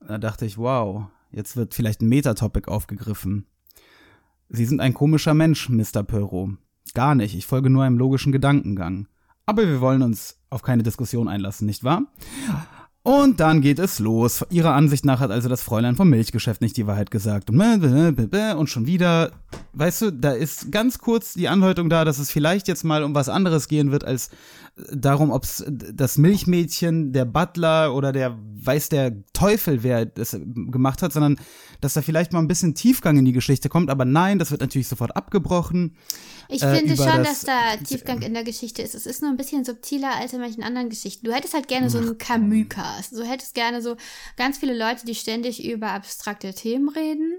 Da 0.07 0.17
dachte 0.17 0.45
ich, 0.45 0.57
wow, 0.57 1.07
jetzt 1.31 1.55
wird 1.55 1.73
vielleicht 1.73 2.01
ein 2.01 2.09
Metatopic 2.09 2.67
aufgegriffen. 2.67 3.47
Sie 4.49 4.65
sind 4.65 4.79
ein 4.79 4.93
komischer 4.93 5.33
Mensch, 5.33 5.69
Mr. 5.69 6.03
Poirot. 6.03 6.51
Gar 6.93 7.15
nicht, 7.15 7.35
ich 7.35 7.47
folge 7.47 7.69
nur 7.69 7.83
einem 7.83 7.97
logischen 7.97 8.31
Gedankengang. 8.31 9.07
Aber 9.47 9.67
wir 9.67 9.81
wollen 9.81 10.03
uns 10.03 10.39
auf 10.49 10.61
keine 10.61 10.83
Diskussion 10.83 11.27
einlassen, 11.27 11.65
nicht 11.65 11.83
wahr? 11.83 12.03
Und 13.01 13.39
dann 13.39 13.61
geht 13.61 13.77
es 13.77 13.99
los. 13.99 14.43
Ihrer 14.49 14.73
Ansicht 14.73 15.05
nach 15.05 15.19
hat 15.19 15.29
also 15.29 15.47
das 15.47 15.61
Fräulein 15.61 15.95
vom 15.95 16.09
Milchgeschäft 16.09 16.61
nicht 16.61 16.75
die 16.75 16.87
Wahrheit 16.87 17.11
gesagt. 17.11 17.51
Und 17.51 18.67
schon 18.67 18.87
wieder, 18.87 19.31
weißt 19.73 20.01
du, 20.01 20.11
da 20.11 20.31
ist 20.31 20.71
ganz 20.71 20.97
kurz 20.97 21.35
die 21.35 21.47
Andeutung 21.47 21.87
da, 21.87 22.03
dass 22.03 22.17
es 22.17 22.31
vielleicht 22.31 22.67
jetzt 22.67 22.83
mal 22.83 23.03
um 23.03 23.13
was 23.13 23.29
anderes 23.29 23.67
gehen 23.67 23.91
wird, 23.91 24.05
als 24.05 24.31
darum, 24.91 25.31
ob 25.31 25.43
es 25.45 25.63
das 25.67 26.17
Milchmädchen, 26.17 27.13
der 27.13 27.23
Butler 27.25 27.95
oder 27.95 28.11
der 28.11 28.37
weiß 28.57 28.89
der 28.89 29.13
Teufel, 29.31 29.83
wer 29.83 30.05
das 30.05 30.31
gemacht 30.43 31.01
hat, 31.01 31.13
sondern 31.13 31.37
dass 31.81 31.93
da 31.93 32.01
vielleicht 32.01 32.33
mal 32.33 32.39
ein 32.39 32.47
bisschen 32.47 32.75
Tiefgang 32.75 33.17
in 33.17 33.25
die 33.25 33.31
Geschichte 33.31 33.69
kommt. 33.69 33.89
Aber 33.89 34.03
nein, 34.05 34.37
das 34.39 34.51
wird 34.51 34.61
natürlich 34.61 34.87
sofort 34.87 35.15
abgebrochen. 35.15 35.95
Ich 36.49 36.61
Äh, 36.61 36.75
finde 36.75 36.95
schon, 36.97 37.05
das- 37.05 37.27
dass 37.27 37.41
da 37.41 37.77
Tiefgang 37.83 38.21
in 38.21 38.33
der 38.33 38.43
Geschichte 38.43 38.81
ist. 38.81 38.95
Es 38.95 39.05
ist 39.05 39.21
nur 39.21 39.31
ein 39.31 39.37
bisschen 39.37 39.63
subtiler 39.63 40.11
als 40.19 40.33
in 40.33 40.41
manchen 40.41 40.61
anderen 40.63 40.89
Geschichten. 40.89 41.25
Du 41.25 41.33
hättest 41.33 41.53
halt 41.53 41.67
gerne 41.67 41.89
so 41.89 41.97
einen 41.99 42.17
Camus-Cast. 42.17 43.13
Du 43.13 43.23
hättest 43.23 43.53
gerne 43.55 43.81
so 43.81 43.95
ganz 44.35 44.57
viele 44.57 44.77
Leute, 44.77 45.05
die 45.05 45.15
ständig 45.15 45.65
über 45.65 45.91
abstrakte 45.91 46.53
Themen 46.53 46.89
reden. 46.89 47.33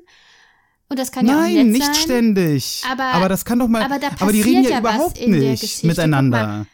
Und 0.89 0.99
das 0.99 1.11
kann 1.13 1.27
ja 1.27 1.35
auch 1.37 1.41
Nein, 1.41 1.55
nett 1.55 1.67
nicht 1.67 1.85
sein. 1.85 1.95
ständig. 1.95 2.83
Aber- 2.91 3.29
das 3.29 3.45
kann 3.45 3.59
doch 3.59 3.69
mal. 3.69 3.83
aber 3.83 3.99
da 3.99 4.09
aber 4.21 4.33
die 4.33 4.41
reden 4.43 4.63
ja 4.65 4.71
ja 4.71 4.79
überhaupt 4.79 5.19
nicht 5.27 5.85
miteinander. 5.85 6.67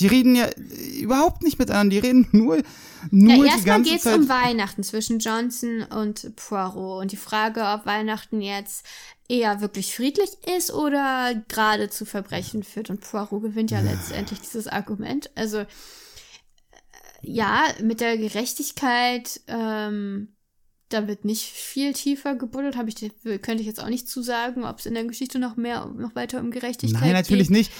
Die 0.00 0.06
reden 0.06 0.34
ja 0.34 0.48
überhaupt 1.00 1.42
nicht 1.42 1.58
miteinander. 1.58 1.92
Die 1.92 1.98
reden 1.98 2.28
nur, 2.32 2.62
nur 3.10 3.30
Ja, 3.36 3.42
die 3.42 3.46
erstmal 3.48 3.76
ganze 3.76 3.90
geht's 3.90 4.04
Zeit. 4.04 4.18
um 4.18 4.28
Weihnachten 4.28 4.82
zwischen 4.82 5.18
Johnson 5.18 5.82
und 5.82 6.34
Poirot 6.36 7.02
und 7.02 7.12
die 7.12 7.16
Frage, 7.16 7.62
ob 7.64 7.86
Weihnachten 7.86 8.40
jetzt 8.40 8.84
eher 9.28 9.60
wirklich 9.60 9.94
friedlich 9.94 10.30
ist 10.56 10.72
oder 10.72 11.34
gerade 11.48 11.88
zu 11.88 12.04
Verbrechen 12.04 12.62
führt. 12.64 12.90
Und 12.90 13.00
Poirot 13.00 13.42
gewinnt 13.42 13.70
ja 13.70 13.80
letztendlich 13.80 14.40
dieses 14.40 14.66
Argument. 14.66 15.30
Also 15.36 15.58
äh, 15.58 15.66
ja, 17.22 17.62
mit 17.82 18.00
der 18.00 18.16
Gerechtigkeit, 18.16 19.40
ähm, 19.46 20.28
da 20.90 21.06
wird 21.06 21.24
nicht 21.24 21.44
viel 21.44 21.92
tiefer 21.92 22.34
gebuddelt, 22.34 22.76
habe 22.76 22.88
ich 22.88 22.96
könnte 23.42 23.60
ich 23.60 23.66
jetzt 23.66 23.82
auch 23.82 23.88
nicht 23.88 24.08
zusagen, 24.08 24.64
ob 24.64 24.80
es 24.80 24.86
in 24.86 24.94
der 24.94 25.04
Geschichte 25.04 25.38
noch 25.38 25.56
mehr 25.56 25.86
noch 25.96 26.14
weiter 26.14 26.40
um 26.40 26.50
Gerechtigkeit 26.50 27.00
Nein, 27.00 27.12
natürlich 27.12 27.48
geht. 27.48 27.56
nicht. 27.56 27.72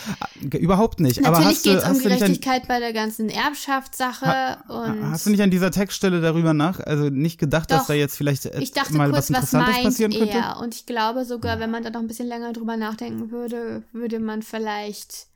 Äh, 0.53 0.57
Überhaupt 0.59 1.01
nicht. 1.01 1.19
Aber 1.25 1.39
Natürlich 1.39 1.57
hast 1.57 1.63
geht 1.65 1.73
du, 1.75 1.79
es 1.79 1.85
um 1.85 1.91
hast 1.91 1.97
nicht 1.97 2.07
an, 2.07 2.19
Gerechtigkeit 2.19 2.69
bei 2.69 2.79
der 2.79 2.93
ganzen 2.93 3.29
Erbschaftssache 3.29 4.59
und 4.69 5.11
hast 5.11 5.27
du 5.27 5.31
nicht 5.31 5.43
an 5.43 5.51
dieser 5.51 5.71
Textstelle 5.71 6.21
darüber 6.21 6.55
nach, 6.55 6.81
also 6.81 7.11
nicht 7.11 7.39
gedacht, 7.39 7.71
dass 7.71 7.83
Doch. 7.83 7.87
da 7.89 7.95
jetzt 7.95 8.17
vielleicht 8.17 8.47
äh, 8.47 8.61
ich 8.61 8.73
dachte 8.73 8.95
mal 8.95 9.11
kurz, 9.11 9.31
was 9.31 9.31
was, 9.31 9.53
Interessantes 9.53 9.75
meint 9.75 9.85
passieren 9.85 10.13
könnte? 10.13 10.39
er? 10.39 10.61
Und 10.61 10.75
ich 10.75 10.87
glaube 10.87 11.25
sogar, 11.25 11.61
wenn 11.61 11.71
man 11.71 11.83
da 11.83 11.91
noch 11.91 12.01
ein 12.01 12.07
bisschen 12.07 12.29
länger 12.29 12.53
drüber 12.53 12.77
nachdenken 12.77 13.31
würde, 13.31 13.83
würde 13.93 14.21
man 14.21 14.43
vielleicht. 14.43 15.30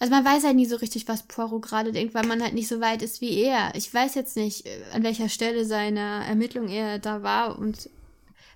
Also 0.00 0.14
man 0.14 0.24
weiß 0.24 0.44
halt 0.44 0.56
nie 0.56 0.64
so 0.64 0.76
richtig, 0.76 1.06
was 1.08 1.24
Poirot 1.24 1.60
gerade 1.60 1.92
denkt, 1.92 2.14
weil 2.14 2.26
man 2.26 2.42
halt 2.42 2.54
nicht 2.54 2.68
so 2.68 2.80
weit 2.80 3.02
ist 3.02 3.20
wie 3.20 3.34
er. 3.42 3.74
Ich 3.74 3.92
weiß 3.92 4.14
jetzt 4.14 4.34
nicht, 4.34 4.64
äh, 4.66 4.82
an 4.94 5.02
welcher 5.02 5.28
Stelle 5.28 5.66
seiner 5.66 6.24
Ermittlung 6.26 6.68
er 6.68 6.98
da 6.98 7.22
war 7.22 7.58
und 7.58 7.90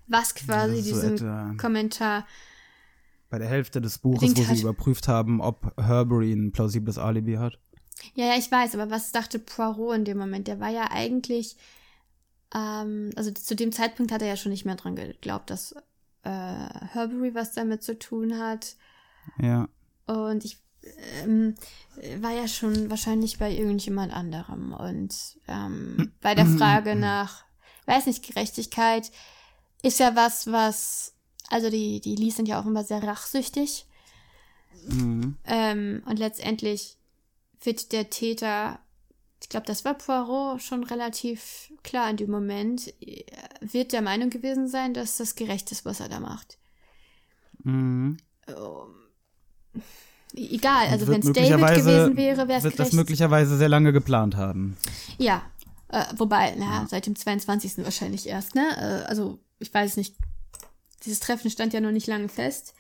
was 0.07 0.35
quasi 0.35 0.81
so 0.81 0.95
diesen 0.95 1.57
Kommentar. 1.59 2.27
Bei 3.29 3.39
der 3.39 3.49
Hälfte 3.49 3.83
des 3.83 3.99
Buches, 3.99 4.35
wo 4.35 4.47
hat. 4.47 4.57
sie 4.57 4.63
überprüft 4.63 5.07
haben, 5.07 5.43
ob 5.43 5.79
Herbury 5.79 6.33
ein 6.33 6.53
plausibles 6.53 6.97
Alibi 6.97 7.35
hat. 7.35 7.59
Ja, 8.15 8.27
ja, 8.27 8.39
ich 8.39 8.51
weiß, 8.51 8.75
aber 8.75 8.91
was 8.91 9.13
dachte 9.13 9.39
Poirot 9.39 9.97
in 9.97 10.05
dem 10.07 10.19
Moment? 10.19 10.49
Der 10.49 10.61
war 10.61 10.71
ja 10.71 10.91
eigentlich, 10.91 11.57
ähm, 12.55 13.11
also 13.17 13.31
zu 13.31 13.55
dem 13.55 13.71
Zeitpunkt 13.71 14.13
hat 14.13 14.23
er 14.23 14.29
ja 14.29 14.37
schon 14.37 14.53
nicht 14.53 14.65
mehr 14.65 14.77
dran 14.77 14.97
geglaubt, 14.97 15.51
dass 15.51 15.73
äh, 16.23 16.31
Herbury 16.93 17.35
was 17.35 17.53
damit 17.53 17.83
zu 17.83 17.99
tun 17.99 18.39
hat. 18.39 18.77
Ja. 19.39 19.69
Und 20.07 20.45
ich 20.45 20.64
ähm, 21.23 21.55
war 22.21 22.33
ja 22.33 22.49
schon 22.49 22.91
wahrscheinlich 22.91 23.39
bei 23.39 23.53
irgendjemand 23.53 24.13
anderem. 24.13 24.73
Und 24.73 25.15
ähm, 25.49 26.13
bei 26.21 26.35
der 26.35 26.47
Frage 26.47 26.95
nach, 26.97 27.45
weiß 27.87 28.07
nicht, 28.07 28.27
Gerechtigkeit 28.27 29.11
ist 29.83 30.01
ja 30.01 30.17
was, 30.17 30.51
was, 30.51 31.15
also 31.49 31.71
die, 31.71 32.01
die 32.01 32.17
Lees 32.17 32.37
sind 32.37 32.49
ja 32.49 32.61
auch 32.61 32.67
immer 32.67 32.85
sehr 32.85 33.03
rachsüchtig. 33.03 33.87
Mhm. 34.89 35.37
Ähm, 35.45 36.03
und 36.07 36.19
letztendlich 36.19 36.97
wird 37.63 37.93
der 37.93 38.11
Täter, 38.11 38.81
ich 39.41 39.49
glaube, 39.49 39.67
das 39.67 39.85
war 39.85 39.95
Poirot 39.95 40.63
schon 40.63 40.85
relativ 40.85 41.73
klar 41.83 42.11
in 42.11 42.17
dem 42.17 42.31
Moment, 42.31 42.93
äh, 43.01 43.25
wird 43.61 43.93
der 43.93 44.03
Meinung 44.03 44.31
gewesen 44.31 44.69
sein, 44.69 44.95
dass 44.95 45.17
das 45.17 45.35
gerecht 45.35 45.71
ist, 45.73 45.85
was 45.85 46.01
er 46.01 46.09
da 46.09 46.21
macht. 46.21 46.59
Mhm. 47.63 48.19
Egal, 50.37 50.89
also 50.89 51.07
wenn 51.07 51.21
es 51.21 51.33
David 51.33 51.77
gewesen 51.77 52.17
wäre, 52.17 52.49
wäre 52.49 52.59
es 52.59 52.65
Wird 52.65 52.79
das 52.79 52.93
möglicherweise 52.93 53.57
sehr 53.57 53.69
lange 53.69 53.93
geplant 53.93 54.37
haben. 54.37 54.77
Ja, 55.19 55.43
äh, 55.89 56.05
wobei, 56.17 56.55
na, 56.59 56.87
seit 56.89 57.07
dem 57.07 57.15
22. 57.15 57.85
wahrscheinlich 57.85 58.27
erst, 58.27 58.55
ne? 58.55 58.67
Äh, 58.77 59.09
also, 59.09 59.39
ich 59.61 59.73
weiß 59.73 59.97
nicht, 59.97 60.17
dieses 61.05 61.21
Treffen 61.21 61.51
stand 61.51 61.73
ja 61.73 61.81
noch 61.81 61.93
nicht 61.93 62.09
lange 62.09 62.29
fest. 62.29 62.75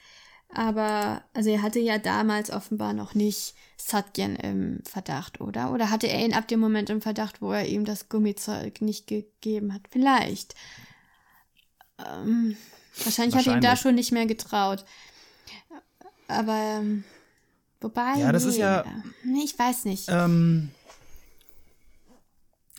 Aber, 0.52 1.22
also 1.32 1.50
er 1.50 1.62
hatte 1.62 1.80
ja 1.80 1.98
damals 1.98 2.50
offenbar 2.50 2.92
noch 2.92 3.14
nicht 3.14 3.54
Satyen 3.76 4.36
im 4.36 4.80
Verdacht, 4.84 5.40
oder? 5.40 5.72
Oder 5.72 5.90
hatte 5.90 6.06
er 6.06 6.24
ihn 6.24 6.34
ab 6.34 6.48
dem 6.48 6.60
Moment 6.60 6.90
im 6.90 7.00
Verdacht, 7.00 7.42
wo 7.42 7.52
er 7.52 7.66
ihm 7.66 7.84
das 7.84 8.08
Gummizeug 8.08 8.80
nicht 8.80 9.06
gegeben 9.06 9.74
hat? 9.74 9.82
Vielleicht. 9.90 10.54
Ähm, 11.98 12.56
wahrscheinlich 13.02 13.34
hat 13.34 13.46
er 13.46 13.54
ihm 13.54 13.60
da 13.60 13.68
Wahrscheinlich. 13.68 13.80
schon 13.80 13.94
nicht 13.94 14.12
mehr 14.12 14.26
getraut. 14.26 14.84
Aber, 16.28 16.56
ähm, 16.80 17.04
wobei. 17.84 18.18
Ja, 18.18 18.32
das 18.32 18.44
nee, 18.44 18.50
ist 18.50 18.56
ja- 18.56 18.84
Nee, 19.24 19.44
ich 19.44 19.56
weiß 19.58 19.84
nicht. 19.84 20.06
Ähm, 20.08 20.70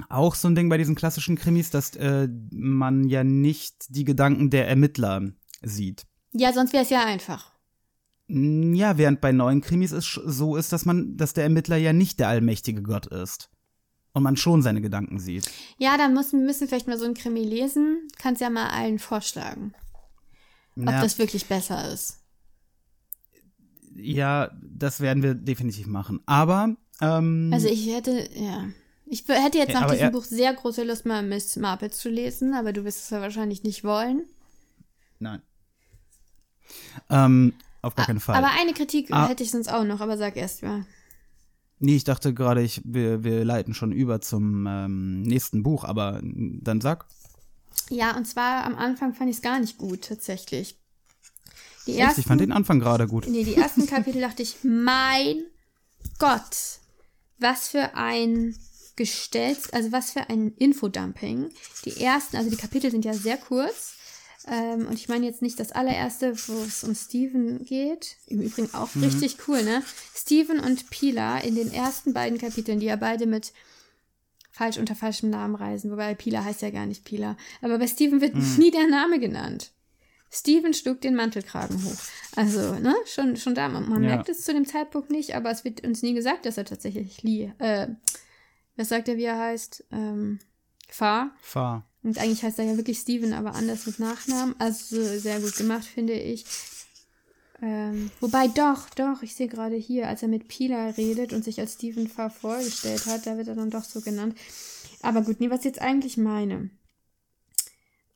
auch 0.09 0.35
so 0.35 0.47
ein 0.49 0.55
Ding 0.55 0.67
bei 0.69 0.77
diesen 0.77 0.95
klassischen 0.95 1.37
Krimis, 1.37 1.69
dass 1.69 1.95
äh, 1.95 2.27
man 2.51 3.05
ja 3.07 3.23
nicht 3.23 3.85
die 3.89 4.03
Gedanken 4.03 4.49
der 4.49 4.67
Ermittler 4.67 5.21
sieht. 5.61 6.03
ja, 6.33 6.51
sonst 6.51 6.73
wäre 6.73 6.83
es 6.83 6.89
ja 6.89 7.05
einfach. 7.05 7.51
Mm, 8.27 8.73
Ja, 8.73 8.97
während 8.97 9.21
bei 9.21 9.31
neuen 9.31 9.61
Krimis 9.61 9.91
es 9.93 10.05
so 10.05 10.57
ist, 10.57 10.73
dass 10.73 10.83
man, 10.85 11.15
dass 11.15 11.33
der 11.33 11.45
Ermittler 11.45 11.77
ja 11.77 11.93
nicht 11.93 12.19
der 12.19 12.27
allmächtige 12.27 12.81
Gott 12.83 13.05
ist. 13.07 13.49
Und 14.13 14.23
man 14.23 14.37
schon 14.37 14.61
seine 14.61 14.79
Gedanken 14.81 15.19
sieht. 15.19 15.49
Ja, 15.77 15.97
dann 15.97 16.13
müssen 16.13 16.39
wir 16.39 16.45
müssen 16.45 16.67
vielleicht 16.69 16.87
mal 16.87 16.97
so 16.97 17.03
ein 17.05 17.15
Krimi 17.15 17.43
lesen. 17.43 18.07
Kannst 18.17 18.41
ja 18.41 18.49
mal 18.49 18.69
allen 18.69 18.97
vorschlagen, 18.97 19.73
ob 20.77 20.85
Ja, 20.85 21.01
das 21.01 21.19
wirklich 21.19 21.47
besser 21.47 21.91
ist. 21.91 22.19
Ja, 23.95 24.51
das 24.61 24.99
werden 24.99 25.23
wir 25.23 25.33
definitiv 25.33 25.87
machen. 25.87 26.19
Aber, 26.25 26.75
ähm, 27.01 27.49
Also 27.53 27.67
ich 27.67 27.87
hätte, 27.93 28.29
ja. 28.35 28.65
Ich 29.07 29.23
hätte 29.27 29.57
jetzt 29.59 29.73
nach 29.73 29.89
diesem 29.91 30.05
er- 30.07 30.11
Buch 30.11 30.23
sehr 30.23 30.53
große 30.53 30.83
Lust, 30.83 31.05
mal 31.05 31.21
Miss 31.21 31.55
Marple 31.57 31.91
zu 31.91 32.09
lesen, 32.09 32.53
aber 32.55 32.73
du 32.73 32.83
wirst 32.85 33.03
es 33.03 33.09
ja 33.11 33.21
wahrscheinlich 33.21 33.63
nicht 33.63 33.83
wollen. 33.83 34.23
nein. 35.19 35.41
Ähm, 37.09 37.53
auf 37.81 37.93
gar 37.95 38.07
keinen 38.07 38.19
Fall. 38.19 38.35
Aber 38.35 38.49
eine 38.59 38.73
Kritik 38.73 39.11
Ah. 39.11 39.27
hätte 39.27 39.43
ich 39.43 39.51
sonst 39.51 39.67
auch 39.71 39.83
noch, 39.83 40.01
aber 40.01 40.17
sag 40.17 40.35
erst 40.35 40.63
mal. 40.63 40.85
Nee, 41.79 41.95
ich 41.97 42.03
dachte 42.03 42.33
gerade, 42.33 42.63
ich, 42.63 42.81
wir, 42.83 43.23
wir 43.23 43.45
leiten 43.45 43.73
schon 43.73 43.91
über 43.91 44.21
zum 44.21 44.65
ähm, 44.67 45.21
nächsten 45.21 45.61
Buch, 45.61 45.83
aber 45.83 46.19
dann 46.23 46.81
sag. 46.81 47.05
Ja, 47.89 48.15
und 48.17 48.25
zwar 48.25 48.63
am 48.63 48.75
Anfang 48.75 49.13
fand 49.13 49.29
ich 49.29 49.35
es 49.37 49.41
gar 49.43 49.59
nicht 49.59 49.77
gut, 49.77 50.01
tatsächlich. 50.07 50.79
Die 51.87 51.97
ersten, 51.97 52.21
ich 52.21 52.27
fand 52.27 52.41
den 52.41 52.51
Anfang 52.51 52.79
gerade 52.79 53.07
gut. 53.07 53.27
Nee, 53.27 53.43
die 53.43 53.55
ersten 53.55 53.85
Kapitel 53.85 54.21
dachte 54.21 54.43
ich, 54.43 54.57
mein 54.63 55.43
Gott, 56.19 56.79
was 57.37 57.67
für 57.67 57.95
ein 57.95 58.55
Gestell, 58.95 59.57
also 59.71 59.91
was 59.91 60.11
für 60.11 60.29
ein 60.29 60.53
Infodumping. 60.57 61.49
Die 61.83 62.01
ersten, 62.01 62.37
also 62.37 62.49
die 62.49 62.55
Kapitel 62.55 62.91
sind 62.91 63.05
ja 63.05 63.13
sehr 63.13 63.37
kurz. 63.37 63.95
Ähm, 64.47 64.87
und 64.87 64.93
ich 64.93 65.09
meine 65.09 65.25
jetzt 65.25 65.41
nicht 65.41 65.59
das 65.59 65.71
allererste, 65.71 66.33
wo 66.47 66.63
es 66.63 66.83
um 66.83 66.95
Steven 66.95 67.65
geht. 67.65 68.17
Im 68.27 68.41
Übrigen 68.41 68.73
auch 68.73 68.89
richtig 68.95 69.37
cool, 69.47 69.63
ne? 69.63 69.83
Steven 70.15 70.59
und 70.59 70.89
Pila 70.89 71.39
in 71.39 71.55
den 71.55 71.73
ersten 71.73 72.13
beiden 72.13 72.37
Kapiteln, 72.37 72.79
die 72.79 72.85
ja 72.85 72.95
beide 72.95 73.25
mit 73.25 73.53
falsch 74.51 74.77
unter 74.77 74.95
falschem 74.95 75.29
Namen 75.29 75.55
reisen, 75.55 75.91
wobei 75.91 76.15
Pila 76.15 76.43
heißt 76.43 76.61
ja 76.61 76.69
gar 76.69 76.85
nicht 76.85 77.03
Pila. 77.03 77.35
Aber 77.61 77.77
bei 77.77 77.87
Steven 77.87 78.21
wird 78.21 78.35
nie 78.57 78.71
der 78.71 78.87
Name 78.87 79.19
genannt. 79.19 79.71
Steven 80.35 80.73
schlug 80.73 81.01
den 81.01 81.15
Mantelkragen 81.15 81.83
hoch. 81.83 81.97
Also, 82.35 82.75
ne, 82.75 82.93
schon, 83.05 83.37
schon 83.37 83.55
da. 83.55 83.69
Man, 83.69 83.87
man 83.89 84.03
Ja. 84.03 84.09
merkt 84.15 84.29
es 84.29 84.41
zu 84.41 84.53
dem 84.53 84.65
Zeitpunkt 84.67 85.09
nicht, 85.09 85.35
aber 85.35 85.49
es 85.51 85.63
wird 85.63 85.85
uns 85.85 86.01
nie 86.01 86.13
gesagt, 86.13 86.45
dass 86.45 86.57
er 86.57 86.65
tatsächlich 86.65 87.23
Lee, 87.23 87.51
äh, 87.59 87.87
was 88.75 88.89
sagt 88.89 89.07
er, 89.07 89.15
wie 89.17 89.23
er 89.23 89.39
heißt? 89.39 89.85
Ähm, 89.91 90.39
Fahr. 90.89 91.31
Fahr. 91.41 91.89
Und 92.03 92.19
eigentlich 92.19 92.43
heißt 92.43 92.59
er 92.59 92.65
ja 92.65 92.77
wirklich 92.77 92.99
Steven, 92.99 93.33
aber 93.33 93.55
anders 93.55 93.85
mit 93.87 93.97
Nachnamen. 93.99 94.53
Also 94.59 95.01
sehr 95.17 95.39
gut 95.39 95.55
gemacht, 95.55 95.85
finde 95.85 96.13
ich. 96.13 96.45
Ähm, 97.61 98.11
wobei 98.19 98.47
doch, 98.49 98.89
doch, 98.91 99.23
ich 99.23 99.33
sehe 99.33 99.47
gerade 99.47 99.75
hier, 99.75 100.07
als 100.09 100.21
er 100.21 100.27
mit 100.27 100.49
Pila 100.49 100.89
redet 100.89 101.31
und 101.31 101.43
sich 101.45 101.59
als 101.59 101.73
Steven 101.73 102.07
Farr 102.07 102.29
vorgestellt 102.29 103.05
hat, 103.05 103.25
da 103.25 103.37
wird 103.37 103.47
er 103.47 103.55
dann 103.55 103.71
doch 103.71 103.85
so 103.85 104.01
genannt. 104.01 104.37
Aber 105.01 105.21
gut, 105.21 105.39
nee, 105.39 105.49
was 105.49 105.59
ich 105.59 105.65
jetzt 105.65 105.81
eigentlich 105.81 106.17
meine. 106.17 106.69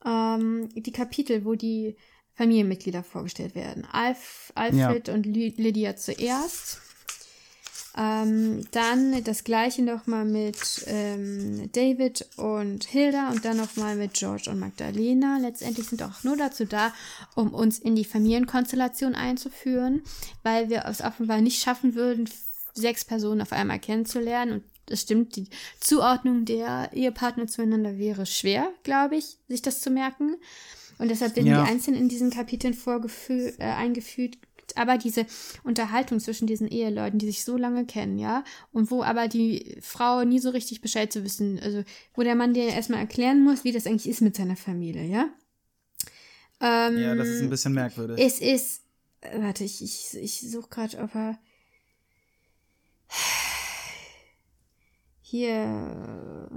Ähm, 0.05 0.69
die 0.75 0.91
Kapitel, 0.91 1.43
wo 1.45 1.55
die 1.55 1.95
Familienmitglieder 2.35 3.03
vorgestellt 3.03 3.53
werden. 3.53 3.85
Alf, 3.91 4.53
Alfred 4.55 5.09
und 5.09 5.25
Ly- 5.25 5.55
Lydia 5.57 5.97
zuerst. 5.97 6.79
Ähm, 7.97 8.65
dann 8.71 9.23
das 9.25 9.43
gleiche 9.43 9.81
nochmal 9.81 10.23
mit 10.23 10.85
ähm, 10.88 11.69
David 11.73 12.29
und 12.38 12.85
Hilda 12.85 13.29
und 13.31 13.43
dann 13.43 13.57
nochmal 13.57 13.97
mit 13.97 14.13
George 14.13 14.49
und 14.49 14.59
Magdalena. 14.59 15.38
Letztendlich 15.41 15.88
sind 15.88 16.03
auch 16.03 16.23
nur 16.23 16.38
dazu 16.38 16.65
da, 16.65 16.93
um 17.35 17.53
uns 17.53 17.79
in 17.79 17.95
die 17.95 18.05
Familienkonstellation 18.05 19.15
einzuführen, 19.15 20.03
weil 20.43 20.69
wir 20.69 20.85
es 20.85 21.01
offenbar 21.01 21.41
nicht 21.41 21.62
schaffen 21.62 21.95
würden, 21.95 22.29
sechs 22.73 23.03
Personen 23.03 23.41
auf 23.41 23.51
einmal 23.51 23.79
kennenzulernen. 23.79 24.53
Und 24.53 24.63
das 24.89 25.02
stimmt, 25.02 25.36
die 25.36 25.47
Zuordnung 25.80 26.45
der 26.45 26.89
Ehepartner 26.93 27.47
zueinander 27.47 27.97
wäre 27.97 28.25
schwer, 28.25 28.71
glaube 28.84 29.15
ich, 29.17 29.38
sich 29.47 29.62
das 29.62 29.82
zu 29.82 29.89
merken. 29.89 30.36
Und 30.97 31.10
deshalb 31.10 31.36
werden 31.36 31.47
Ja. 31.47 31.63
die 31.63 31.69
einzeln 31.71 31.95
in 31.95 32.10
diesen 32.10 32.30
Kapiteln 32.30 32.73
vorgefü- 32.73 33.58
äh, 33.60 33.63
eingefügt. 33.63 34.39
Aber 34.75 34.97
diese 34.99 35.25
Unterhaltung 35.63 36.19
zwischen 36.19 36.45
diesen 36.45 36.67
Eheleuten, 36.67 37.17
die 37.17 37.25
sich 37.25 37.43
so 37.43 37.58
lange 37.58 37.86
kennen, 37.86 38.19
ja, 38.19 38.43
und 38.71 38.91
wo 38.91 39.02
aber 39.02 39.28
die 39.28 39.78
Frau 39.82 40.23
nie 40.23 40.38
so 40.39 40.52
richtig 40.52 40.82
Bescheid 40.82 41.12
zu 41.12 41.23
wissen, 41.23 41.60
also 41.60 41.84
wo 42.13 42.21
der 42.21 42.36
Mann 42.36 42.54
dir 42.54 42.67
erstmal 42.67 42.99
erklären 42.99 43.43
muss, 43.43 43.63
wie 43.63 43.71
das 43.71 43.88
eigentlich 43.88 44.08
ist 44.08 44.21
mit 44.21 44.36
seiner 44.36 44.56
Familie, 44.56 45.06
ja. 45.06 45.30
Ähm, 46.62 46.97
Ja, 46.99 47.15
das 47.15 47.30
ist 47.30 47.41
ein 47.41 47.49
bisschen 47.49 47.73
merkwürdig. 47.73 48.23
es 48.23 48.39
ist, 48.39 48.82
äh, 49.21 49.41
warte, 49.41 49.63
ich, 49.63 49.82
ich, 49.82 50.15
ich 50.21 50.52
suche 50.52 50.69
gerade, 50.69 50.99
ob 50.99 51.15
er 51.15 51.39
hier 55.29 56.49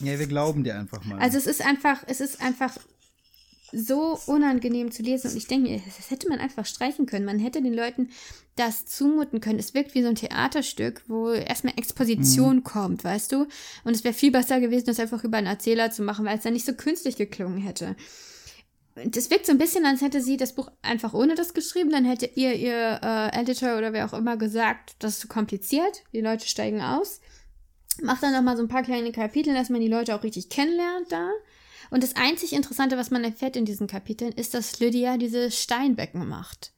ja, 0.00 0.18
wir 0.18 0.26
glauben 0.26 0.64
dir 0.64 0.78
einfach 0.78 1.04
mal. 1.04 1.18
Also 1.18 1.38
es 1.38 1.46
ist 1.46 1.64
einfach, 1.64 2.04
es 2.06 2.20
ist 2.20 2.40
einfach 2.40 2.76
so 3.72 4.18
unangenehm 4.26 4.90
zu 4.90 5.02
lesen. 5.02 5.30
Und 5.30 5.36
ich 5.36 5.46
denke 5.46 5.68
mir, 5.68 5.80
das 5.84 6.10
hätte 6.10 6.28
man 6.28 6.38
einfach 6.38 6.64
streichen 6.64 7.06
können. 7.06 7.24
Man 7.24 7.38
hätte 7.38 7.60
den 7.60 7.74
Leuten 7.74 8.10
das 8.56 8.86
zumuten 8.86 9.40
können. 9.40 9.58
Es 9.58 9.74
wirkt 9.74 9.94
wie 9.94 10.02
so 10.02 10.08
ein 10.08 10.14
Theaterstück, 10.14 11.02
wo 11.06 11.30
erstmal 11.30 11.74
Exposition 11.76 12.56
mhm. 12.56 12.64
kommt, 12.64 13.04
weißt 13.04 13.32
du? 13.32 13.46
Und 13.84 13.94
es 13.94 14.04
wäre 14.04 14.14
viel 14.14 14.30
besser 14.30 14.60
gewesen, 14.60 14.86
das 14.86 15.00
einfach 15.00 15.24
über 15.24 15.38
einen 15.38 15.46
Erzähler 15.46 15.90
zu 15.90 16.02
machen, 16.02 16.24
weil 16.24 16.38
es 16.38 16.44
dann 16.44 16.54
nicht 16.54 16.66
so 16.66 16.74
künstlich 16.74 17.16
geklungen 17.16 17.58
hätte. 17.58 17.94
Es 19.12 19.30
wirkt 19.30 19.46
so 19.46 19.52
ein 19.52 19.58
bisschen, 19.58 19.84
als 19.84 20.00
hätte 20.00 20.20
sie 20.20 20.36
das 20.36 20.54
Buch 20.54 20.70
einfach 20.82 21.14
ohne 21.14 21.34
das 21.34 21.54
geschrieben. 21.54 21.90
Dann 21.90 22.04
hätte 22.04 22.26
ihr, 22.34 22.54
ihr 22.54 23.00
äh, 23.02 23.40
Editor 23.40 23.78
oder 23.78 23.92
wer 23.92 24.06
auch 24.06 24.16
immer 24.16 24.36
gesagt, 24.36 24.96
das 24.98 25.14
ist 25.14 25.20
zu 25.20 25.28
kompliziert. 25.28 26.02
Die 26.12 26.20
Leute 26.20 26.46
steigen 26.46 26.80
aus. 26.80 27.20
Macht 28.02 28.22
dann 28.22 28.32
noch 28.32 28.42
mal 28.42 28.56
so 28.56 28.62
ein 28.62 28.68
paar 28.68 28.82
kleine 28.82 29.12
Kapitel, 29.12 29.54
dass 29.54 29.70
man 29.70 29.80
die 29.80 29.88
Leute 29.88 30.14
auch 30.14 30.22
richtig 30.22 30.48
kennenlernt 30.48 31.10
da. 31.10 31.30
Und 31.90 32.02
das 32.02 32.16
einzig 32.16 32.52
Interessante, 32.52 32.96
was 32.96 33.10
man 33.10 33.24
erfährt 33.24 33.56
in 33.56 33.64
diesen 33.64 33.86
Kapiteln, 33.86 34.32
ist, 34.32 34.54
dass 34.54 34.78
Lydia 34.78 35.16
diese 35.16 35.50
Steinbecken 35.50 36.28
macht. 36.28 36.72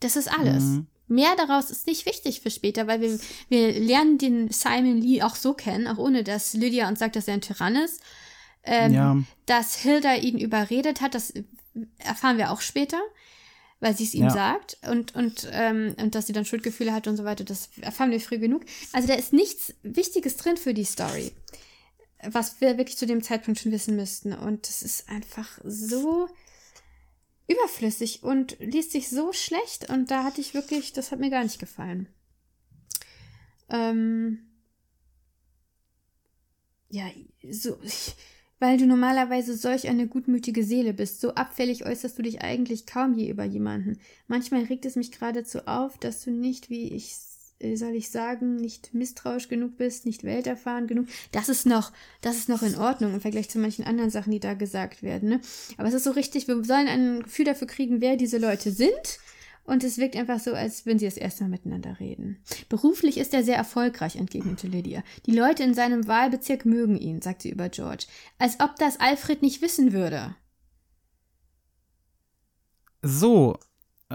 Das 0.00 0.16
ist 0.16 0.28
alles. 0.28 0.64
Mhm. 0.64 0.86
Mehr 1.08 1.36
daraus 1.36 1.70
ist 1.70 1.86
nicht 1.86 2.06
wichtig 2.06 2.40
für 2.40 2.50
später, 2.50 2.86
weil 2.86 3.00
wir, 3.00 3.18
wir 3.48 3.78
lernen 3.78 4.18
den 4.18 4.50
Simon 4.50 4.98
Lee 4.98 5.22
auch 5.22 5.36
so 5.36 5.52
kennen, 5.52 5.86
auch 5.86 5.98
ohne 5.98 6.24
dass 6.24 6.54
Lydia 6.54 6.88
uns 6.88 6.98
sagt, 6.98 7.16
dass 7.16 7.28
er 7.28 7.34
ein 7.34 7.40
Tyrann 7.40 7.76
ist. 7.76 8.00
Ähm, 8.64 8.92
ja. 8.92 9.16
Dass 9.46 9.76
Hilda 9.76 10.14
ihn 10.14 10.38
überredet 10.38 11.00
hat, 11.00 11.14
das 11.14 11.32
erfahren 11.98 12.38
wir 12.38 12.52
auch 12.52 12.60
später, 12.60 13.00
weil 13.80 13.96
sie 13.96 14.04
es 14.04 14.14
ihm 14.14 14.24
ja. 14.24 14.30
sagt. 14.30 14.78
Und, 14.88 15.14
und, 15.14 15.48
ähm, 15.52 15.94
und 16.00 16.14
dass 16.14 16.26
sie 16.26 16.32
dann 16.32 16.44
Schuldgefühle 16.44 16.92
hat 16.92 17.08
und 17.08 17.16
so 17.16 17.24
weiter, 17.24 17.44
das 17.44 17.70
erfahren 17.80 18.10
wir 18.10 18.20
früh 18.20 18.38
genug. 18.38 18.64
Also 18.92 19.08
da 19.08 19.14
ist 19.14 19.32
nichts 19.32 19.74
Wichtiges 19.82 20.36
drin 20.36 20.56
für 20.56 20.74
die 20.74 20.84
Story 20.84 21.32
was 22.22 22.60
wir 22.60 22.78
wirklich 22.78 22.96
zu 22.96 23.06
dem 23.06 23.22
Zeitpunkt 23.22 23.60
schon 23.60 23.72
wissen 23.72 23.96
müssten. 23.96 24.32
Und 24.32 24.68
es 24.68 24.82
ist 24.82 25.08
einfach 25.08 25.58
so 25.64 26.28
überflüssig 27.48 28.22
und 28.22 28.56
liest 28.60 28.92
sich 28.92 29.08
so 29.08 29.32
schlecht. 29.32 29.90
Und 29.90 30.10
da 30.10 30.24
hatte 30.24 30.40
ich 30.40 30.54
wirklich, 30.54 30.92
das 30.92 31.10
hat 31.10 31.18
mir 31.18 31.30
gar 31.30 31.42
nicht 31.42 31.58
gefallen. 31.58 32.08
Ähm, 33.68 34.46
ja, 36.88 37.10
so, 37.50 37.78
weil 38.62 38.78
du 38.78 38.86
normalerweise 38.86 39.56
solch 39.56 39.88
eine 39.88 40.06
gutmütige 40.06 40.62
Seele 40.62 40.94
bist, 40.94 41.20
so 41.20 41.34
abfällig 41.34 41.84
äußerst 41.84 42.16
du 42.16 42.22
dich 42.22 42.42
eigentlich 42.42 42.86
kaum 42.86 43.12
je 43.12 43.28
über 43.28 43.42
jemanden. 43.42 43.98
Manchmal 44.28 44.62
regt 44.62 44.86
es 44.86 44.94
mich 44.94 45.10
geradezu 45.10 45.66
auf, 45.66 45.98
dass 45.98 46.22
du 46.22 46.30
nicht, 46.30 46.70
wie 46.70 46.86
ich 46.94 47.12
äh, 47.58 47.74
soll 47.74 47.96
ich 47.96 48.10
sagen, 48.10 48.54
nicht 48.54 48.94
misstrauisch 48.94 49.48
genug 49.48 49.78
bist, 49.78 50.06
nicht 50.06 50.22
welterfahren 50.22 50.86
genug. 50.86 51.08
Das 51.32 51.48
ist 51.48 51.66
noch, 51.66 51.90
das 52.20 52.36
ist 52.36 52.48
noch 52.48 52.62
in 52.62 52.76
Ordnung 52.76 53.12
im 53.14 53.20
Vergleich 53.20 53.50
zu 53.50 53.58
manchen 53.58 53.84
anderen 53.84 54.10
Sachen, 54.10 54.30
die 54.30 54.38
da 54.38 54.54
gesagt 54.54 55.02
werden. 55.02 55.28
Ne? 55.28 55.40
Aber 55.76 55.88
es 55.88 55.94
ist 55.94 56.04
so 56.04 56.12
richtig, 56.12 56.46
wir 56.46 56.62
sollen 56.62 56.86
ein 56.86 57.24
Gefühl 57.24 57.46
dafür 57.46 57.66
kriegen, 57.66 58.00
wer 58.00 58.16
diese 58.16 58.38
Leute 58.38 58.70
sind. 58.70 59.18
Und 59.64 59.84
es 59.84 59.98
wirkt 59.98 60.16
einfach 60.16 60.40
so, 60.40 60.54
als 60.54 60.86
würden 60.86 60.98
sie 60.98 61.04
das 61.04 61.16
erste 61.16 61.44
Mal 61.44 61.50
miteinander 61.50 62.00
reden. 62.00 62.38
Beruflich 62.68 63.16
ist 63.16 63.32
er 63.32 63.44
sehr 63.44 63.56
erfolgreich, 63.56 64.16
entgegnete 64.16 64.66
Lydia. 64.66 65.04
Die 65.26 65.34
Leute 65.34 65.62
in 65.62 65.74
seinem 65.74 66.08
Wahlbezirk 66.08 66.64
mögen 66.64 66.96
ihn, 66.96 67.22
sagt 67.22 67.42
sie 67.42 67.50
über 67.50 67.68
George. 67.68 68.06
Als 68.38 68.58
ob 68.60 68.76
das 68.76 68.98
Alfred 68.98 69.42
nicht 69.42 69.62
wissen 69.62 69.92
würde. 69.92 70.34
So, 73.02 73.56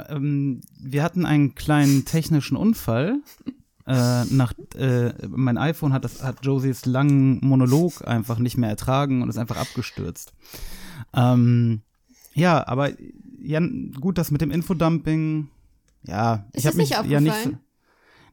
ähm, 0.09 0.61
wir 0.79 1.03
hatten 1.03 1.25
einen 1.25 1.55
kleinen 1.55 2.05
technischen 2.05 2.57
Unfall. 2.57 3.21
Äh, 3.89 4.25
nach, 4.25 4.51
äh, 4.75 5.13
mein 5.29 5.57
iPhone 5.57 5.93
hat, 5.93 6.03
das, 6.03 6.21
hat 6.21 6.45
Josies 6.45 6.85
langen 6.85 7.39
Monolog 7.39 8.05
einfach 8.05 8.37
nicht 8.37 8.57
mehr 8.57 8.67
ertragen 8.67 9.21
und 9.21 9.29
ist 9.29 9.37
einfach 9.37 9.55
abgestürzt. 9.55 10.33
Ähm, 11.13 11.83
ja, 12.33 12.67
aber 12.67 12.91
ja, 13.47 13.61
gut, 13.99 14.17
das 14.17 14.31
mit 14.31 14.41
dem 14.41 14.51
Infodumping, 14.51 15.49
ja, 16.03 16.47
ist 16.53 16.61
ich 16.61 16.67
habe 16.67 16.77
mich 16.77 16.89
ja 16.89 17.21
nicht. 17.21 17.43
So, 17.43 17.51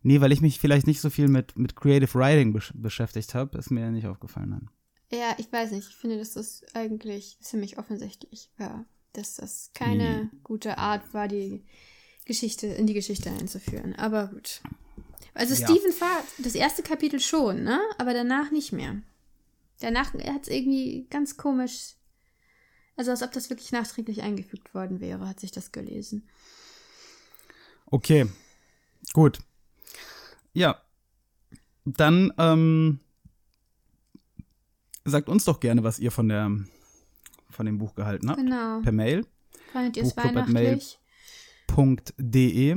nee, 0.02 0.20
weil 0.20 0.32
ich 0.32 0.40
mich 0.40 0.58
vielleicht 0.58 0.86
nicht 0.86 1.00
so 1.00 1.10
viel 1.10 1.28
mit, 1.28 1.58
mit 1.58 1.76
Creative 1.76 2.12
Writing 2.14 2.52
besch 2.52 2.72
beschäftigt 2.74 3.34
habe, 3.34 3.58
ist 3.58 3.70
mir 3.70 3.80
ja 3.80 3.90
nicht 3.90 4.06
aufgefallen. 4.06 4.50
Nein. 4.50 4.70
Ja, 5.12 5.34
ich 5.38 5.52
weiß 5.52 5.72
nicht. 5.72 5.88
Ich 5.88 5.96
finde, 5.96 6.18
das 6.18 6.36
ist 6.36 6.64
eigentlich 6.74 7.38
ziemlich 7.40 7.78
offensichtlich. 7.78 8.50
Ja 8.58 8.84
dass 9.14 9.36
das 9.36 9.70
keine 9.74 10.24
mhm. 10.32 10.40
gute 10.42 10.76
Art 10.78 11.14
war, 11.14 11.28
die 11.28 11.64
Geschichte 12.26 12.66
in 12.66 12.86
die 12.86 12.94
Geschichte 12.94 13.30
einzuführen. 13.30 13.94
Aber 13.96 14.28
gut. 14.28 14.60
Also 15.32 15.54
ja. 15.54 15.66
Stephen 15.66 15.92
Fahrt, 15.92 16.24
das 16.38 16.54
erste 16.54 16.82
Kapitel 16.82 17.20
schon, 17.20 17.64
ne? 17.64 17.80
Aber 17.98 18.12
danach 18.12 18.50
nicht 18.50 18.72
mehr. 18.72 19.00
Danach 19.80 20.14
hat 20.14 20.42
es 20.42 20.48
irgendwie 20.48 21.06
ganz 21.10 21.36
komisch, 21.36 21.94
also 22.96 23.10
als 23.10 23.22
ob 23.22 23.32
das 23.32 23.50
wirklich 23.50 23.72
nachträglich 23.72 24.22
eingefügt 24.22 24.74
worden 24.74 25.00
wäre, 25.00 25.28
hat 25.28 25.40
sich 25.40 25.50
das 25.50 25.72
gelesen. 25.72 26.28
Okay, 27.86 28.26
gut. 29.12 29.40
Ja, 30.52 30.80
dann 31.84 32.32
ähm, 32.38 33.00
sagt 35.04 35.28
uns 35.28 35.44
doch 35.44 35.60
gerne, 35.60 35.82
was 35.84 35.98
ihr 35.98 36.10
von 36.10 36.28
der 36.28 36.50
von 37.50 37.66
dem 37.66 37.78
Buch 37.78 37.94
gehalten 37.94 38.28
habt. 38.28 38.40
Genau. 38.40 38.80
Per 38.80 38.92
Mail. 38.92 39.26
Fandet 39.72 39.96
ihr 39.96 40.02
es 40.02 40.16
weihnachtlich? 40.16 40.98
.de. 42.18 42.76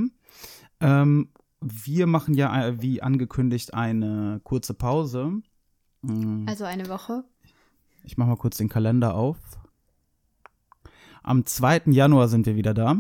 Ähm, 0.79 1.29
wir 1.59 2.07
machen 2.07 2.33
ja, 2.35 2.67
äh, 2.67 2.81
wie 2.81 3.01
angekündigt, 3.01 3.73
eine 3.73 4.39
kurze 4.43 4.73
Pause. 4.73 5.41
Mhm. 6.01 6.45
Also 6.47 6.63
eine 6.63 6.87
Woche. 6.87 7.23
Ich 8.03 8.17
mache 8.17 8.29
mal 8.29 8.37
kurz 8.37 8.57
den 8.57 8.69
Kalender 8.69 9.15
auf. 9.15 9.37
Am 11.27 11.45
2. 11.45 11.83
Januar 11.87 12.29
sind 12.29 12.45
wir 12.45 12.55
wieder 12.55 12.73
da. 12.73 12.97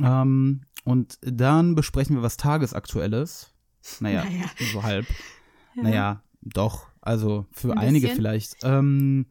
Ähm, 0.00 0.62
und 0.84 1.18
dann 1.22 1.76
besprechen 1.76 2.16
wir 2.16 2.22
was 2.22 2.36
Tagesaktuelles. 2.36 3.52
Naja, 4.00 4.24
naja. 4.24 4.46
so 4.72 4.82
halb. 4.82 5.06
Ja. 5.76 5.82
Naja, 5.82 6.22
doch. 6.42 6.88
Also 7.00 7.46
für 7.52 7.72
Ein 7.72 7.78
einige 7.78 8.08
bisschen. 8.08 8.16
vielleicht. 8.16 8.56
Ähm, 8.64 9.26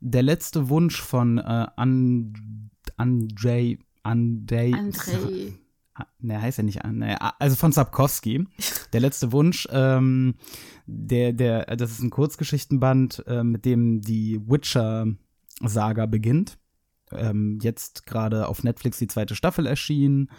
der 0.00 0.24
letzte 0.24 0.68
Wunsch 0.68 1.00
von 1.00 1.38
äh, 1.38 1.66
And 1.76 2.36
Andrzej 2.96 3.78
Andrzej 4.02 4.74
Andrzej 4.74 5.54
Ne, 6.18 6.42
heißt 6.42 6.58
ja 6.58 6.64
nicht 6.64 6.84
an. 6.84 6.98
Ne, 6.98 7.16
also 7.40 7.54
von 7.54 7.70
Sapkowski. 7.70 8.48
Der 8.92 9.00
letzte 9.00 9.30
Wunsch, 9.30 9.68
ähm, 9.70 10.34
der, 10.86 11.32
der, 11.32 11.66
das 11.76 11.92
ist 11.92 12.00
ein 12.00 12.10
Kurzgeschichtenband, 12.10 13.22
äh, 13.28 13.44
mit 13.44 13.64
dem 13.64 14.00
die 14.00 14.40
Witcher-Saga 14.44 16.06
beginnt. 16.06 16.58
Ähm, 17.16 17.58
jetzt 17.62 18.06
gerade 18.06 18.48
auf 18.48 18.62
Netflix 18.62 18.98
die 18.98 19.06
zweite 19.06 19.34
Staffel 19.34 19.66
erschienen 19.66 20.30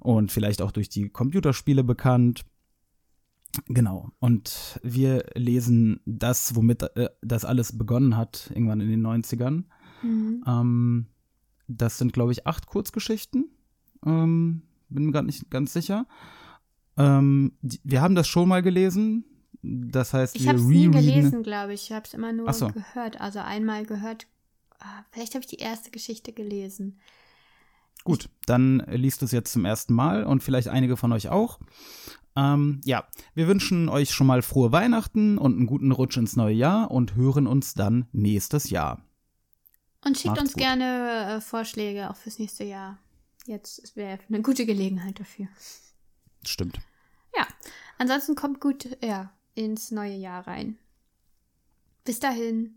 und 0.00 0.32
vielleicht 0.32 0.62
auch 0.62 0.72
durch 0.72 0.88
die 0.88 1.08
Computerspiele 1.08 1.84
bekannt. 1.84 2.44
Genau. 3.66 4.10
Und 4.18 4.78
wir 4.82 5.24
lesen 5.34 6.00
das, 6.04 6.54
womit 6.54 6.82
äh, 6.96 7.08
das 7.22 7.44
alles 7.44 7.76
begonnen 7.76 8.16
hat, 8.16 8.50
irgendwann 8.54 8.80
in 8.80 8.90
den 8.90 9.06
90ern. 9.06 9.64
Mhm. 10.02 10.44
Ähm, 10.46 11.06
das 11.66 11.98
sind, 11.98 12.12
glaube 12.12 12.32
ich, 12.32 12.46
acht 12.46 12.66
Kurzgeschichten. 12.66 13.50
Ähm, 14.04 14.62
bin 14.88 15.06
mir 15.06 15.12
gerade 15.12 15.26
nicht 15.26 15.50
ganz 15.50 15.72
sicher. 15.72 16.06
Ähm, 16.96 17.52
die, 17.62 17.80
wir 17.84 18.00
haben 18.00 18.14
das 18.14 18.28
schon 18.28 18.48
mal 18.48 18.62
gelesen. 18.62 19.24
Das 19.62 20.14
heißt, 20.14 20.36
ich 20.36 20.46
habe 20.46 20.58
es 20.58 20.64
nie 20.64 20.90
gelesen, 20.90 21.42
glaube 21.42 21.74
ich. 21.74 21.84
Ich 21.84 21.92
habe 21.92 22.04
es 22.06 22.14
immer 22.14 22.32
nur 22.32 22.52
so. 22.52 22.68
gehört. 22.68 23.20
Also 23.20 23.40
einmal 23.40 23.84
gehört. 23.84 24.26
Ah, 24.78 25.04
vielleicht 25.10 25.34
habe 25.34 25.42
ich 25.42 25.50
die 25.50 25.56
erste 25.56 25.90
Geschichte 25.90 26.32
gelesen. 26.32 26.98
Gut, 28.04 28.30
dann 28.46 28.78
liest 28.88 29.20
du 29.20 29.24
es 29.24 29.32
jetzt 29.32 29.52
zum 29.52 29.64
ersten 29.64 29.92
Mal 29.92 30.24
und 30.24 30.42
vielleicht 30.42 30.68
einige 30.68 30.96
von 30.96 31.12
euch 31.12 31.28
auch. 31.28 31.58
Ähm, 32.36 32.80
ja, 32.84 33.08
wir 33.34 33.48
wünschen 33.48 33.88
euch 33.88 34.10
schon 34.12 34.28
mal 34.28 34.42
frohe 34.42 34.70
Weihnachten 34.70 35.38
und 35.38 35.56
einen 35.56 35.66
guten 35.66 35.90
Rutsch 35.90 36.16
ins 36.16 36.36
neue 36.36 36.54
Jahr 36.54 36.90
und 36.90 37.16
hören 37.16 37.46
uns 37.46 37.74
dann 37.74 38.06
nächstes 38.12 38.70
Jahr. 38.70 39.02
Und 40.04 40.16
schickt 40.16 40.28
Macht's 40.28 40.42
uns 40.42 40.52
gut. 40.52 40.62
gerne 40.62 41.36
äh, 41.36 41.40
Vorschläge 41.40 42.10
auch 42.10 42.16
fürs 42.16 42.38
nächste 42.38 42.64
Jahr. 42.64 42.98
Jetzt 43.46 43.96
wäre 43.96 44.20
eine 44.28 44.42
gute 44.42 44.66
Gelegenheit 44.66 45.18
dafür. 45.18 45.48
Stimmt. 46.46 46.78
Ja, 47.36 47.46
ansonsten 47.98 48.36
kommt 48.36 48.60
gut 48.60 48.96
ja, 49.02 49.32
ins 49.54 49.90
neue 49.90 50.14
Jahr 50.14 50.46
rein. 50.46 50.78
Bis 52.04 52.20
dahin. 52.20 52.76